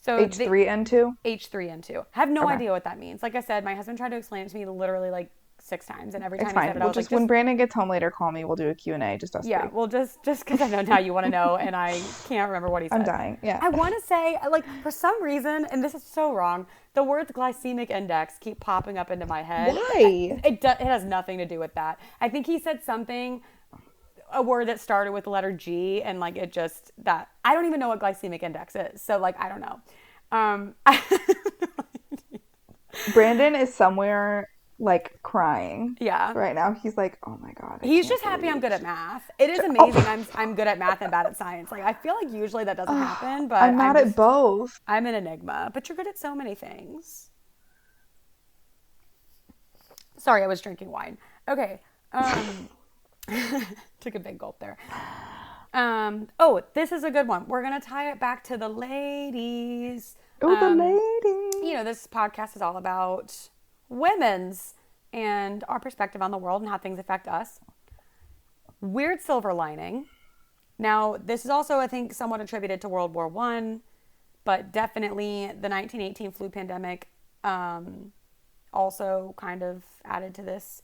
[0.00, 1.14] So H three N two.
[1.24, 2.04] H3N2.
[2.14, 2.52] I have no Okay.
[2.56, 3.22] idea what that means.
[3.22, 5.30] Like I said, my husband tried to explain it to me literally like
[5.60, 6.76] six times, and every time It's he said fine.
[6.76, 8.44] it, We'll was just, like, when Brandon gets home later, call me.
[8.44, 9.16] We'll do a Q and A.
[9.16, 9.70] Just us yeah, three.
[9.72, 12.68] well, just just because I know now you want to know, and I can't remember
[12.68, 12.98] what he said.
[12.98, 13.38] I'm dying.
[13.42, 13.60] Yeah.
[13.62, 16.66] I want to say, like, for some reason, and this is so wrong,
[16.98, 19.72] the words glycemic index keep popping up into my head.
[19.72, 20.40] Why?
[20.42, 22.00] It, do, it has nothing to do with that.
[22.20, 23.40] I think he said something,
[24.32, 27.66] a word that started with the letter G, and like it just, that, I don't
[27.66, 29.00] even know what glycemic index is.
[29.00, 29.78] So, like, I don't know.
[30.32, 30.74] Um,
[33.14, 34.48] Brandon is somewhere
[34.80, 36.32] like crying yeah.
[36.32, 36.72] right now.
[36.72, 37.80] He's like, oh my god.
[37.82, 39.28] I He's just happy I'm good at math.
[39.38, 41.72] It is amazing I'm, I'm good at math and bad at science.
[41.72, 44.80] Like, I feel like usually that doesn't happen, but I'm mad at just- both.
[44.86, 47.30] I'm an enigma, but you're good at so many things.
[50.16, 51.18] Sorry, I was drinking wine.
[51.48, 51.80] Okay.
[52.12, 52.68] Um,
[54.00, 54.76] took a big gulp there.
[55.74, 57.46] Um, oh, this is a good one.
[57.46, 60.16] We're going to tie it back to the ladies.
[60.40, 61.66] Oh, the Um, lady.
[61.68, 63.48] you know, this podcast is all about
[63.88, 64.74] women's
[65.12, 67.60] and our perspective on the world and how things affect us.
[68.80, 70.06] Weird silver lining.
[70.78, 73.80] Now, this is also, I think, somewhat attributed to World War One,
[74.44, 77.08] but definitely the 1918 flu pandemic
[77.42, 78.12] um,
[78.72, 80.82] also kind of added to this.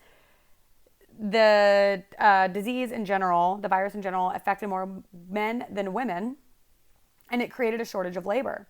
[1.16, 4.88] The uh, disease in general, the virus in general, affected more
[5.30, 6.36] men than women,
[7.30, 8.66] and it created a shortage of labor.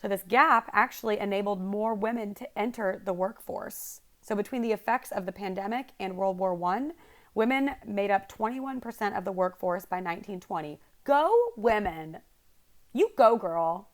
[0.00, 4.00] So this gap actually enabled more women to enter the workforce.
[4.22, 6.92] So between the effects of the pandemic and World War One,
[7.34, 10.80] women made up 21% of the workforce by 1920.
[11.04, 12.18] Go women!
[12.92, 13.90] You go, girl!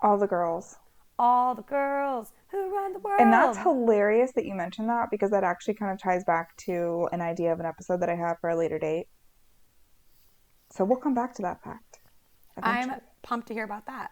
[0.00, 0.76] All the girls.
[1.18, 3.20] All the girls who run the world.
[3.20, 7.08] And that's hilarious that you mentioned that because that actually kind of ties back to
[7.12, 9.06] an idea of an episode that I have for a later date.
[10.70, 12.00] So we'll come back to that fact.
[12.62, 14.10] I'm pumped to hear about that.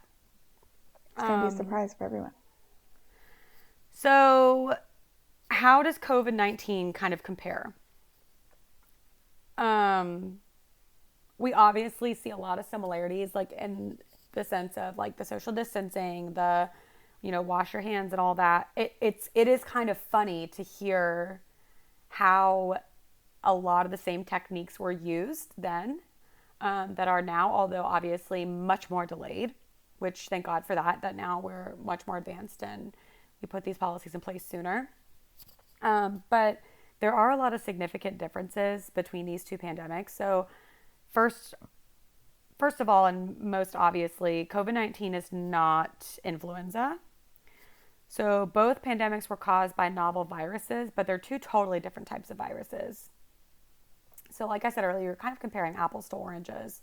[1.17, 2.33] It's going to be um, a surprise for everyone.
[3.93, 4.77] So,
[5.51, 7.75] how does COVID 19 kind of compare?
[9.57, 10.41] Um,
[11.39, 13.99] we obviously see a lot of similarities, like in
[14.33, 16.69] the sense of like the social distancing, the,
[17.23, 18.69] you know, wash your hands and all that.
[18.77, 21.41] It, it's, it is kind of funny to hear
[22.09, 22.79] how
[23.45, 26.01] a lot of the same techniques were used then
[26.61, 29.55] um, that are now, although obviously much more delayed,
[29.99, 32.95] which thank God for that, that now we're much more advanced and
[33.41, 34.91] we put these policies in place sooner.
[35.83, 36.61] Um, but
[37.01, 40.11] there are a lot of significant differences between these two pandemics.
[40.11, 40.47] So,
[41.13, 41.55] first,
[42.59, 46.99] first of all, and most obviously, COVID 19 is not influenza.
[48.09, 52.39] So, both pandemics were caused by novel viruses, but they're two totally different types of
[52.39, 53.11] viruses.
[54.31, 56.81] So, like I said earlier, you're kind of comparing apples to oranges.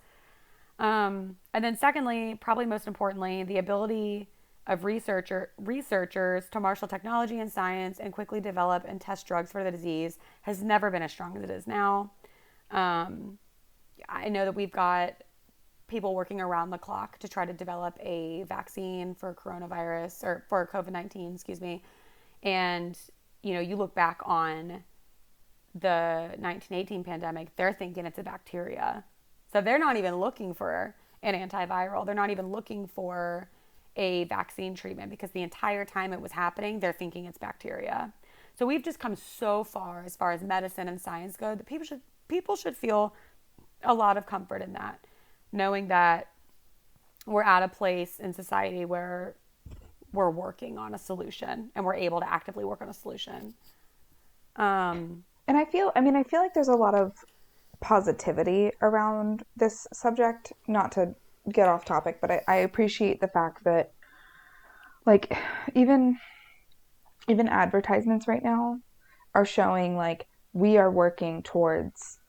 [0.82, 4.28] Um, and then, secondly, probably most importantly, the ability
[4.68, 9.64] of researcher researchers to marshal technology and science and quickly develop and test drugs for
[9.64, 12.12] the disease has never been as strong as it is now.
[12.72, 13.38] Um,
[14.10, 15.14] I know that we've got
[15.88, 20.68] people working around the clock to try to develop a vaccine for coronavirus or for
[20.74, 21.84] COVID 19, excuse me.
[22.42, 22.98] And,
[23.44, 24.84] you know, you look back on
[25.76, 29.04] the 1918 pandemic, they're thinking it's a bacteria.
[29.52, 32.06] So they're not even looking for an antiviral.
[32.06, 33.50] They're not even looking for
[33.96, 38.14] a vaccine treatment because the entire time it was happening, they're thinking it's bacteria.
[38.56, 41.86] So we've just come so far as far as medicine and science go that people
[41.86, 43.14] should people should feel
[43.84, 45.04] a lot of comfort in that,
[45.52, 46.30] knowing that
[47.26, 49.36] we're at a place in society where
[50.14, 53.54] we're working on a solution and we're able to actively work on a solution.
[54.56, 57.14] Um, And I feel, I mean, I feel like there's a lot of
[57.82, 60.54] positivity around this subject.
[60.68, 61.16] Not to
[61.52, 63.92] get off topic, but I, I appreciate the fact that,
[65.06, 65.36] like,
[65.76, 66.18] even
[67.28, 68.80] even advertisements right now
[69.36, 72.20] are showing like we are working towards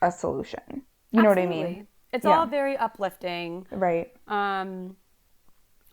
[0.00, 0.82] a solution.
[1.10, 1.86] You know what I mean?
[2.12, 2.38] It's Yeah.
[2.38, 3.66] all very uplifting.
[3.70, 4.12] Right.
[4.26, 4.96] Um,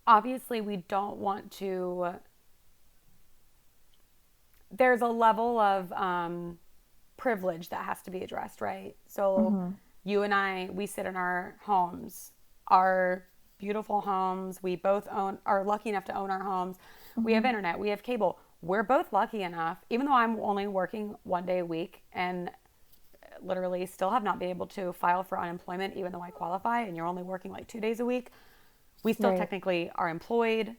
[0.08, 2.16] obviously, we don't want to.
[4.72, 6.60] There's a level of um,
[7.18, 8.96] privilege that has to be addressed, right?
[9.08, 9.38] So,
[10.04, 12.32] You and I, we sit in our homes,
[12.68, 13.26] our
[13.58, 14.62] beautiful homes.
[14.62, 16.78] We both own, are lucky enough to own our homes.
[16.78, 17.24] Mm-hmm.
[17.24, 17.50] We have mm-hmm.
[17.50, 18.40] internet, we have cable.
[18.62, 22.52] We're both lucky enough, even though I'm only working one day a week and
[23.42, 26.96] literally still have not been able to file for unemployment, even though I qualify, and
[26.96, 28.32] you're only working like two days a week.
[29.04, 29.38] We still right.
[29.38, 30.76] technically are employed.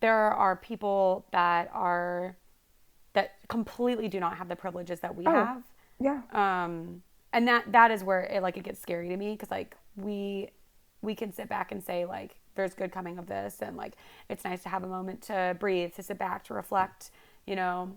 [0.00, 2.36] There are people that are
[3.14, 5.62] that completely do not have the privileges that we oh, have.
[6.00, 6.22] Yeah.
[6.32, 7.02] Um,
[7.32, 10.50] and that that is where it like it gets scary to me because like we
[11.00, 13.94] we can sit back and say like there's good coming of this and like
[14.28, 17.10] it's nice to have a moment to breathe to sit back to reflect
[17.46, 17.90] you know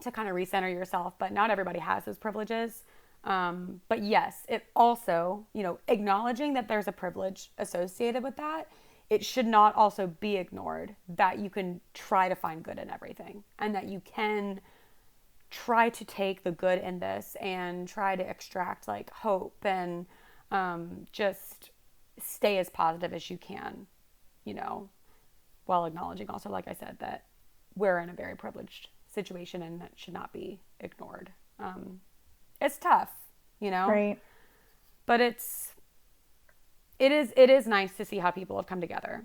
[0.00, 2.84] to kind of recenter yourself but not everybody has those privileges
[3.24, 8.68] um, but yes it also you know acknowledging that there's a privilege associated with that
[9.08, 13.44] it should not also be ignored that you can try to find good in everything
[13.58, 14.60] and that you can
[15.50, 20.06] try to take the good in this and try to extract like hope and
[20.50, 21.70] um, just
[22.18, 23.86] stay as positive as you can,
[24.44, 24.88] you know,
[25.66, 27.24] while acknowledging also, like I said, that
[27.76, 31.30] we're in a very privileged situation and that should not be ignored.
[31.58, 32.00] Um,
[32.60, 33.10] it's tough,
[33.60, 34.18] you know, right?
[35.04, 35.72] But it's
[36.98, 39.24] it is it is nice to see how people have come together.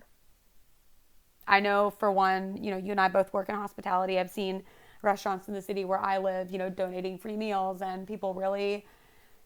[1.47, 4.19] I know for one, you know, you and I both work in hospitality.
[4.19, 4.63] I've seen
[5.01, 8.86] restaurants in the city where I live, you know, donating free meals and people really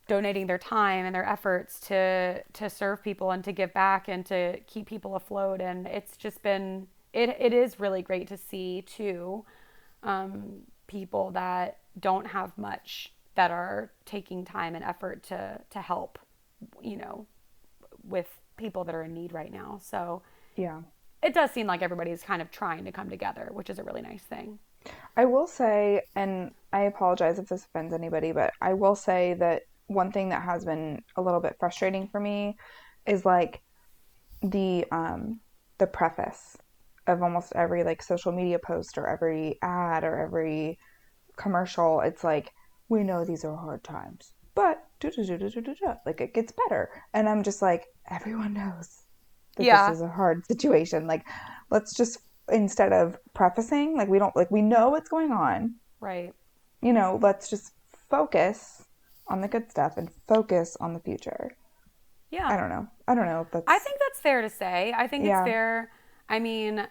[0.07, 4.25] donating their time and their efforts to to serve people and to give back and
[4.25, 8.83] to keep people afloat and it's just been it, it is really great to see
[8.83, 9.43] too
[10.03, 16.19] um, people that don't have much that are taking time and effort to to help
[16.81, 17.25] you know
[18.07, 18.27] with
[18.57, 19.79] people that are in need right now.
[19.81, 20.21] So
[20.55, 20.81] yeah.
[21.21, 24.01] it does seem like everybody's kind of trying to come together which is a really
[24.01, 24.59] nice thing.
[25.17, 29.63] I will say, and I apologize if this offends anybody, but I will say that
[29.87, 32.57] one thing that has been a little bit frustrating for me
[33.05, 33.61] is like
[34.41, 35.39] the um
[35.77, 36.57] the preface
[37.07, 40.77] of almost every like social media post or every ad or every
[41.35, 42.01] commercial.
[42.01, 42.51] It's like
[42.89, 44.83] we know these are hard times, but
[46.05, 49.03] like it gets better, and I'm just like everyone knows
[49.57, 49.89] that yeah.
[49.89, 51.07] this is a hard situation.
[51.07, 51.25] Like
[51.69, 52.19] let's just
[52.51, 56.33] instead of prefacing like we don't like we know what's going on right
[56.81, 57.73] you know let's just
[58.09, 58.85] focus
[59.27, 61.55] on the good stuff and focus on the future
[62.29, 64.93] yeah i don't know i don't know if that's i think that's fair to say
[64.95, 65.39] i think yeah.
[65.39, 65.91] it's fair
[66.29, 66.87] i mean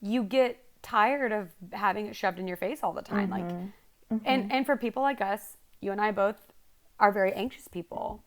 [0.00, 3.42] you get tired of having it shoved in your face all the time mm-hmm.
[3.42, 4.16] like mm-hmm.
[4.24, 6.52] and and for people like us you and i both
[6.98, 8.22] are very anxious people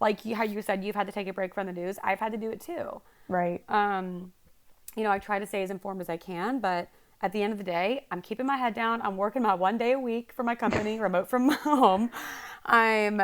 [0.00, 2.20] like you, how you said you've had to take a break from the news i've
[2.20, 4.32] had to do it too right um
[4.98, 6.88] you know, I try to stay as informed as I can, but
[7.22, 9.00] at the end of the day, I'm keeping my head down.
[9.02, 12.10] I'm working my one day a week for my company, remote from home.
[12.66, 13.22] I'm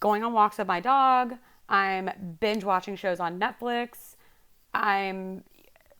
[0.00, 1.34] going on walks with my dog.
[1.68, 2.10] I'm
[2.40, 4.14] binge watching shows on Netflix.
[4.72, 5.42] I'm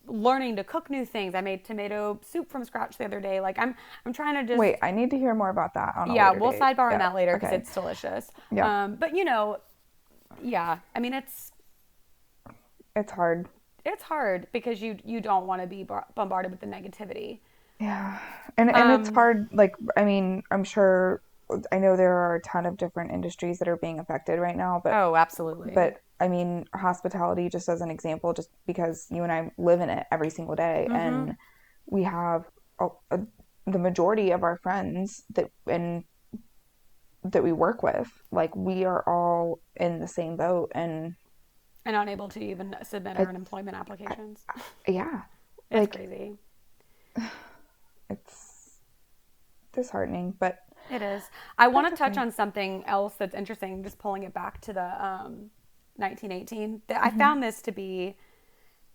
[0.07, 1.35] learning to cook new things.
[1.35, 3.41] I made tomato soup from scratch the other day.
[3.41, 4.77] Like I'm, I'm trying to just wait.
[4.83, 5.95] I need to hear more about that.
[6.13, 6.61] Yeah, we'll date.
[6.61, 6.95] sidebar yeah.
[6.95, 7.57] on that later because okay.
[7.57, 8.31] it's delicious.
[8.51, 8.85] Yeah.
[8.85, 9.59] Um, but you know,
[10.43, 10.79] yeah.
[10.95, 11.53] I mean, it's
[12.95, 13.49] it's hard
[13.87, 17.39] it's hard because you you don't want to be bombarded with the negativity.
[17.81, 18.19] Yeah,
[18.57, 19.49] and and um, it's hard.
[19.53, 21.23] Like I mean, I'm sure.
[21.71, 24.81] I know there are a ton of different industries that are being affected right now,
[24.83, 25.71] but oh, absolutely.
[25.73, 29.91] But I mean, hospitality, just as an example, just because you and I live in
[29.91, 30.97] it every single day, mm-hmm.
[30.97, 31.37] and
[31.87, 32.45] we have
[32.81, 33.21] a, a,
[33.67, 36.05] the majority of our friends that and
[37.23, 41.17] that we work with, like we are all in the same boat, and
[41.85, 44.45] and unable to even submit our unemployment applications.
[44.87, 45.23] Yeah.
[45.69, 46.39] It's like, crazy.
[48.09, 48.79] It's
[49.73, 50.61] disheartening, but
[50.91, 51.25] it is.
[51.59, 55.05] I want to touch on something else that's interesting, just pulling it back to the
[55.05, 55.51] um,
[55.97, 56.83] 1918.
[56.89, 57.05] Mm-hmm.
[57.05, 58.17] I found this to be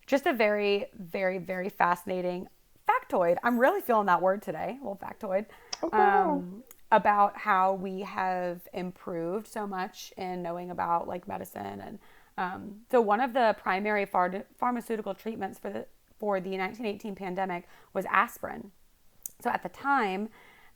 [0.08, 2.48] just a very, very, very fascinating
[2.88, 3.38] factoid.
[3.44, 5.46] I'm really feeling that word today, Well, factoid.
[5.84, 6.32] Oh, wow.
[6.32, 12.00] um, about how we have improved so much in knowing about like medicine and
[12.38, 15.86] um, so one of the primary phar- pharmaceutical treatments for the
[16.18, 18.72] for the 1918 pandemic was aspirin.
[19.42, 20.30] So at the time,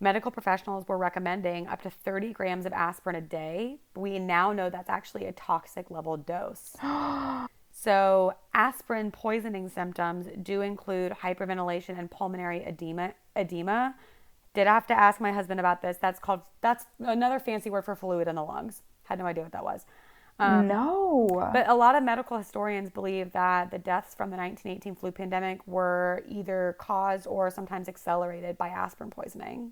[0.05, 3.79] medical professionals were recommending up to 30 grams of aspirin a day.
[3.95, 6.75] We now know that's actually a toxic level dose.
[7.71, 13.15] so aspirin poisoning symptoms do include hyperventilation and pulmonary edema.
[13.35, 13.95] Edema.
[14.53, 15.97] Did I have to ask my husband about this.
[15.99, 18.83] That's called that's another fancy word for fluid in the lungs.
[19.05, 19.87] Had no idea what that was.
[20.37, 21.49] Um, no.
[21.51, 25.65] But a lot of medical historians believe that the deaths from the 1918 flu pandemic
[25.65, 29.71] were either caused or sometimes accelerated by aspirin poisoning.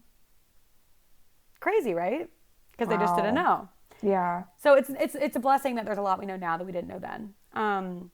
[1.64, 2.30] Crazy, right?
[2.74, 2.98] Because wow.
[2.98, 3.70] they just didn't know.
[4.02, 4.44] Yeah.
[4.62, 6.74] So it's it's it's a blessing that there's a lot we know now that we
[6.74, 7.34] didn't know then.
[7.54, 8.12] Um,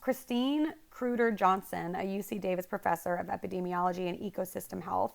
[0.00, 5.12] Christine Kreuder Johnson, a UC Davis professor of epidemiology and ecosystem health,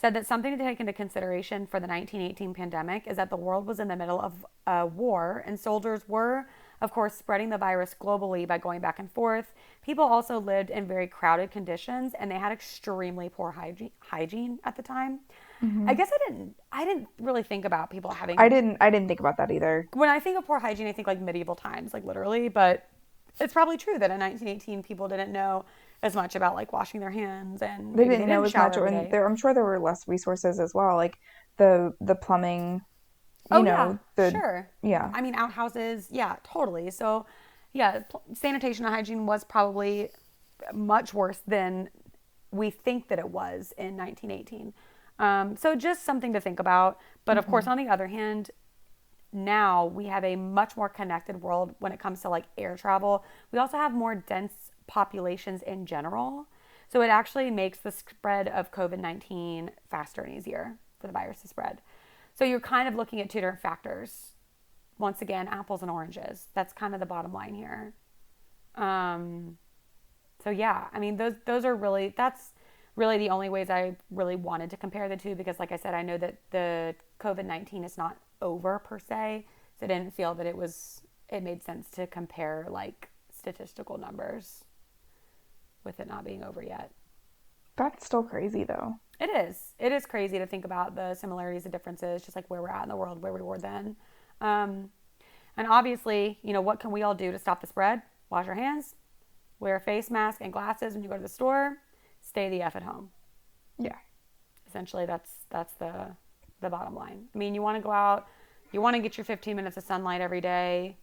[0.00, 3.66] said that something to take into consideration for the 1918 pandemic is that the world
[3.66, 6.48] was in the middle of a war and soldiers were,
[6.80, 9.52] of course, spreading the virus globally by going back and forth.
[9.84, 14.74] People also lived in very crowded conditions and they had extremely poor hygiene, hygiene at
[14.74, 15.20] the time.
[15.62, 19.08] I guess I didn't I didn't really think about people having I didn't I didn't
[19.08, 19.88] think about that either.
[19.94, 22.88] when I think of poor hygiene, I think like medieval times, like literally, but
[23.40, 25.64] it's probably true that in 1918 people didn't know
[26.02, 29.10] as much about like washing their hands and They maybe didn't know as much and
[29.12, 30.96] there I'm sure there were less resources as well.
[30.96, 31.18] Like
[31.56, 32.82] the the plumbing
[33.50, 34.70] you oh know, yeah, the sure.
[34.82, 35.10] yeah.
[35.14, 36.90] I mean outhouses, yeah, totally.
[36.90, 37.26] So
[37.72, 40.10] yeah, pl- sanitation and hygiene was probably
[40.72, 41.88] much worse than
[42.50, 44.72] we think that it was in 1918.
[45.18, 46.98] Um, so just something to think about.
[47.24, 48.50] But of course, on the other hand,
[49.32, 53.24] now we have a much more connected world when it comes to like air travel.
[53.52, 54.52] We also have more dense
[54.86, 56.46] populations in general.
[56.90, 61.42] So it actually makes the spread of COVID 19 faster and easier for the virus
[61.42, 61.82] to spread.
[62.34, 64.32] So you're kind of looking at two different factors.
[64.96, 66.46] Once again, apples and oranges.
[66.54, 67.92] That's kind of the bottom line here.
[68.74, 69.58] Um,
[70.42, 72.52] so yeah, I mean those those are really that's
[72.98, 75.94] really the only ways I really wanted to compare the two because like I said,
[75.94, 79.46] I know that the COVID nineteen is not over per se.
[79.78, 84.64] So I didn't feel that it was it made sense to compare like statistical numbers
[85.84, 86.90] with it not being over yet.
[87.76, 88.96] That's still crazy though.
[89.20, 89.74] It is.
[89.78, 92.82] It is crazy to think about the similarities and differences, just like where we're at
[92.82, 93.96] in the world, where we were then.
[94.40, 94.90] Um,
[95.56, 98.02] and obviously, you know, what can we all do to stop the spread?
[98.30, 98.94] Wash our hands,
[99.60, 101.78] wear a face mask and glasses when you go to the store,
[102.28, 103.10] stay the F at home.
[103.78, 103.96] Yeah.
[104.66, 106.08] Essentially, that's that's the
[106.60, 107.24] the bottom line.
[107.34, 108.26] I mean, you want to go out,
[108.72, 110.96] you want to get your 15 minutes of sunlight every day.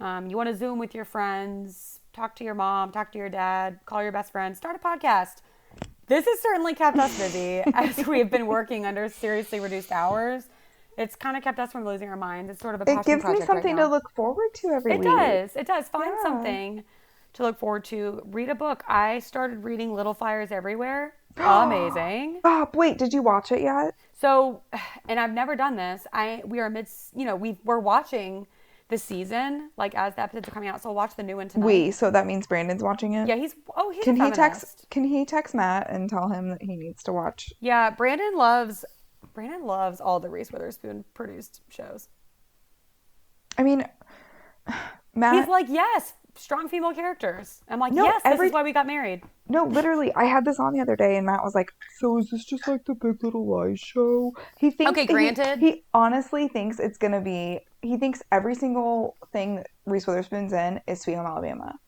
[0.00, 3.28] Um, you want to Zoom with your friends, talk to your mom, talk to your
[3.28, 5.36] dad, call your best friend, start a podcast.
[6.06, 10.44] This has certainly kept us busy as we have been working under seriously reduced hours.
[10.98, 12.50] It's kind of kept us from losing our minds.
[12.50, 13.84] It's sort of a It gives me right something now.
[13.84, 15.08] to look forward to every It week.
[15.08, 15.54] does.
[15.56, 15.88] It does.
[15.88, 16.22] Find Yeah.
[16.22, 16.84] something
[17.34, 18.22] to look forward to.
[18.26, 18.82] Read a book.
[18.88, 21.14] I started reading Little Fires Everywhere.
[21.36, 22.40] Amazing.
[22.42, 23.94] Bob, wait, did you watch it yet?
[24.18, 24.62] So,
[25.08, 26.06] and I've never done this.
[26.12, 28.46] I we are amidst, you know, we we're watching
[28.88, 30.82] the season like as the episodes are coming out.
[30.82, 31.66] So we'll watch the new one tonight.
[31.66, 33.28] We, so that means Brandon's watching it.
[33.28, 36.62] Yeah, he's oh he's Can he text can he text Matt and tell him that
[36.62, 37.52] he needs to watch?
[37.60, 38.84] Yeah, Brandon loves
[39.32, 42.08] Brandon loves all the Reese Witherspoon produced shows.
[43.58, 43.86] I mean
[45.14, 47.62] Matt He's like, yes, strong female characters.
[47.68, 49.22] I'm like, No, yes, this is why we got married.
[49.48, 52.30] No, literally, I had this on the other day, and Matt was like, "So is
[52.30, 54.90] this just like the Big Little Lies show?" He thinks.
[54.92, 55.58] Okay, he- granted.
[55.58, 57.60] He, honestly thinks it's gonna be.
[57.82, 61.78] He thinks every single thing that Reese Witherspoon's in is Sweet Home Alabama.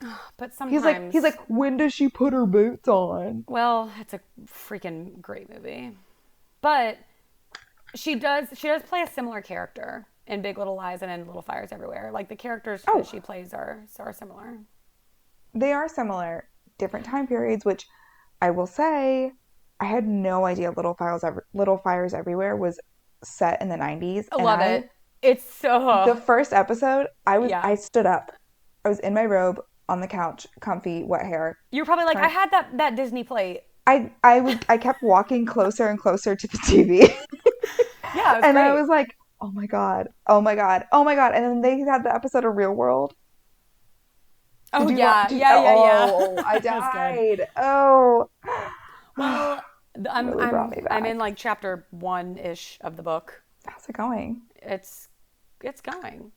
[0.36, 3.44] But sometimes He's like, he's like, when does she put her boots on?
[3.46, 5.92] Well, it's a freaking great movie.
[6.60, 6.98] But
[7.94, 11.42] she does she does play a similar character in Big Little Lies and in Little
[11.42, 12.10] Fires Everywhere.
[12.12, 12.98] Like the characters Oh.
[12.98, 14.58] that she plays are are similar.
[15.54, 16.48] They are similar,
[16.78, 17.64] different time periods.
[17.64, 17.86] Which
[18.42, 19.32] I will say,
[19.80, 22.78] I had no idea Little Fires, Ever- Little Fires Everywhere was
[23.22, 24.26] set in the '90s.
[24.32, 24.90] I love it.
[25.22, 27.62] It's so The first episode, I was, Yeah.
[27.64, 28.30] I stood up.
[28.84, 29.58] I was in my robe
[29.88, 31.56] on the couch, comfy, wet hair.
[31.70, 33.62] you're probably like, I had that that Disney plate.
[33.86, 36.98] I I was I kept walking closer and closer to the TV,
[38.14, 38.56] Yeah, it was and great.
[38.64, 41.80] I was like, "Oh my god, oh my god, oh my god!" And then they
[41.80, 43.14] had the episode of Real World.
[44.72, 46.10] oh yeah, yeah, yeah, yeah.
[46.10, 47.48] Oh, I That died.
[47.56, 48.30] Oh,
[49.16, 49.62] Well,
[50.10, 53.42] I'm Really I'm, I'm in like chapter one ish of the book.
[53.66, 54.42] how's it going?
[54.56, 55.08] It's
[55.62, 56.32] it's going.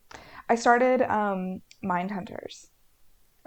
[0.48, 2.70] I started um Mind Hunters.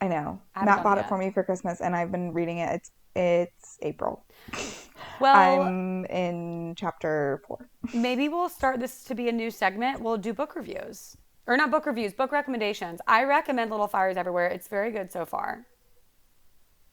[0.00, 0.40] I know.
[0.56, 2.70] I Matt bought it it for me for Christmas, and I've been reading it.
[2.72, 4.24] It's it's April.
[5.20, 7.68] Well, I'm in chapter four.
[7.94, 10.00] maybe we'll start this to be a new segment.
[10.00, 11.16] We'll do book reviews.
[11.46, 13.00] Or not book reviews, book recommendations.
[13.06, 14.46] I recommend Little Fires Everywhere.
[14.46, 15.66] It's very good so far.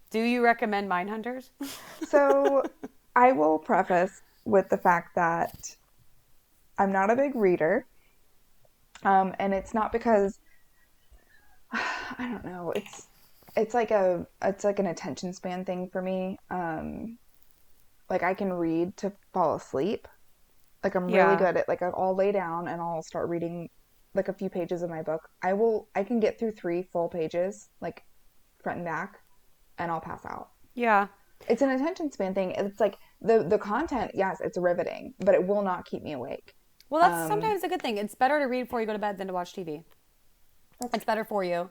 [0.09, 1.49] Do you recommend Mindhunters?
[2.07, 2.63] So
[3.15, 5.75] I will preface with the fact that
[6.79, 7.85] I'm not a big reader.
[9.03, 10.39] Um, and it's not because
[11.71, 13.07] I don't know, it's
[13.55, 16.37] it's like a it's like an attention span thing for me.
[16.49, 17.17] Um,
[18.09, 20.07] like I can read to fall asleep.
[20.83, 21.25] Like I'm Yeah.
[21.25, 23.69] really good at like I'll lay down and I'll start reading
[24.15, 25.29] like a few pages of my book.
[25.41, 28.03] I will I can get through three full pages, like
[28.63, 29.19] front and back,
[29.77, 31.07] and I'll pass out Yeah.
[31.47, 32.51] it's an attention span thing.
[32.51, 36.55] It's like the the content, yes, it's riveting, but it will not keep me awake.
[36.89, 37.97] Well, that's Um, sometimes a good thing.
[37.97, 39.83] It's better to read before you go to bed than to watch TV.
[40.79, 41.69] That's It's better for you.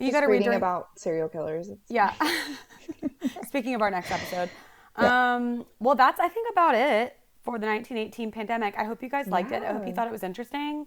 [0.00, 1.68] You got to read during- about serial killers.
[1.68, 2.14] It's, Yeah.
[3.46, 4.50] Speaking of our next episode.
[4.96, 8.74] Um, well, that's, I think, about it for the 1918 pandemic.
[8.76, 9.62] I hope you guys liked it.
[9.62, 10.86] I hope you thought it was interesting.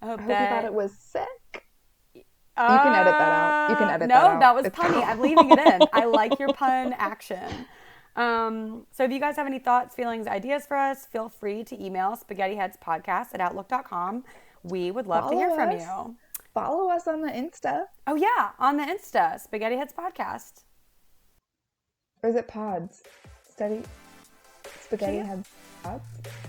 [0.00, 0.42] I hope I hope that.
[0.50, 1.68] you thought it was sick.
[2.14, 2.22] You
[2.56, 3.70] can edit that out.
[3.70, 4.40] You can Uh, edit no, that out.
[4.40, 4.92] that was It's punny.
[4.94, 5.02] cool.
[5.04, 5.82] I'm leaving it in.
[5.92, 7.66] I like your pun action.
[8.14, 11.82] Um, so if you guys have any thoughts, feelings, ideas for us, feel free to
[11.82, 14.24] email spaghettiheadspodcast at outlook.com.
[14.64, 16.16] We would love to hear Follow from you.
[16.52, 17.84] Follow us on the Insta.
[18.06, 20.64] Oh yeah, on the Insta, Spaghetti Heads Podcast.
[22.22, 23.02] Or is it pods?
[23.62, 23.82] Study
[24.80, 25.24] spaghetti Chia?
[25.24, 25.44] head
[25.84, 26.02] pods?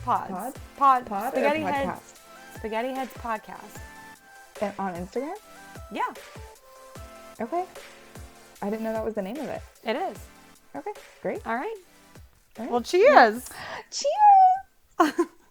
[0.03, 0.31] Pods.
[0.31, 0.53] Pod?
[0.77, 1.05] Pod.
[1.05, 1.85] Pod Spaghetti Heads.
[1.85, 2.55] podcast?
[2.57, 3.81] Spaghetti Heads Podcast.
[4.61, 5.35] And on Instagram?
[5.91, 6.01] Yeah,
[7.39, 7.65] Okay.
[8.63, 9.61] I didn't know that was the name of it.
[9.85, 10.17] it is.
[10.75, 10.89] Okay,
[11.21, 11.45] great.
[11.45, 11.75] All right.
[12.57, 12.71] All right.
[12.71, 13.47] Well, cheers.
[13.91, 15.11] Cheers!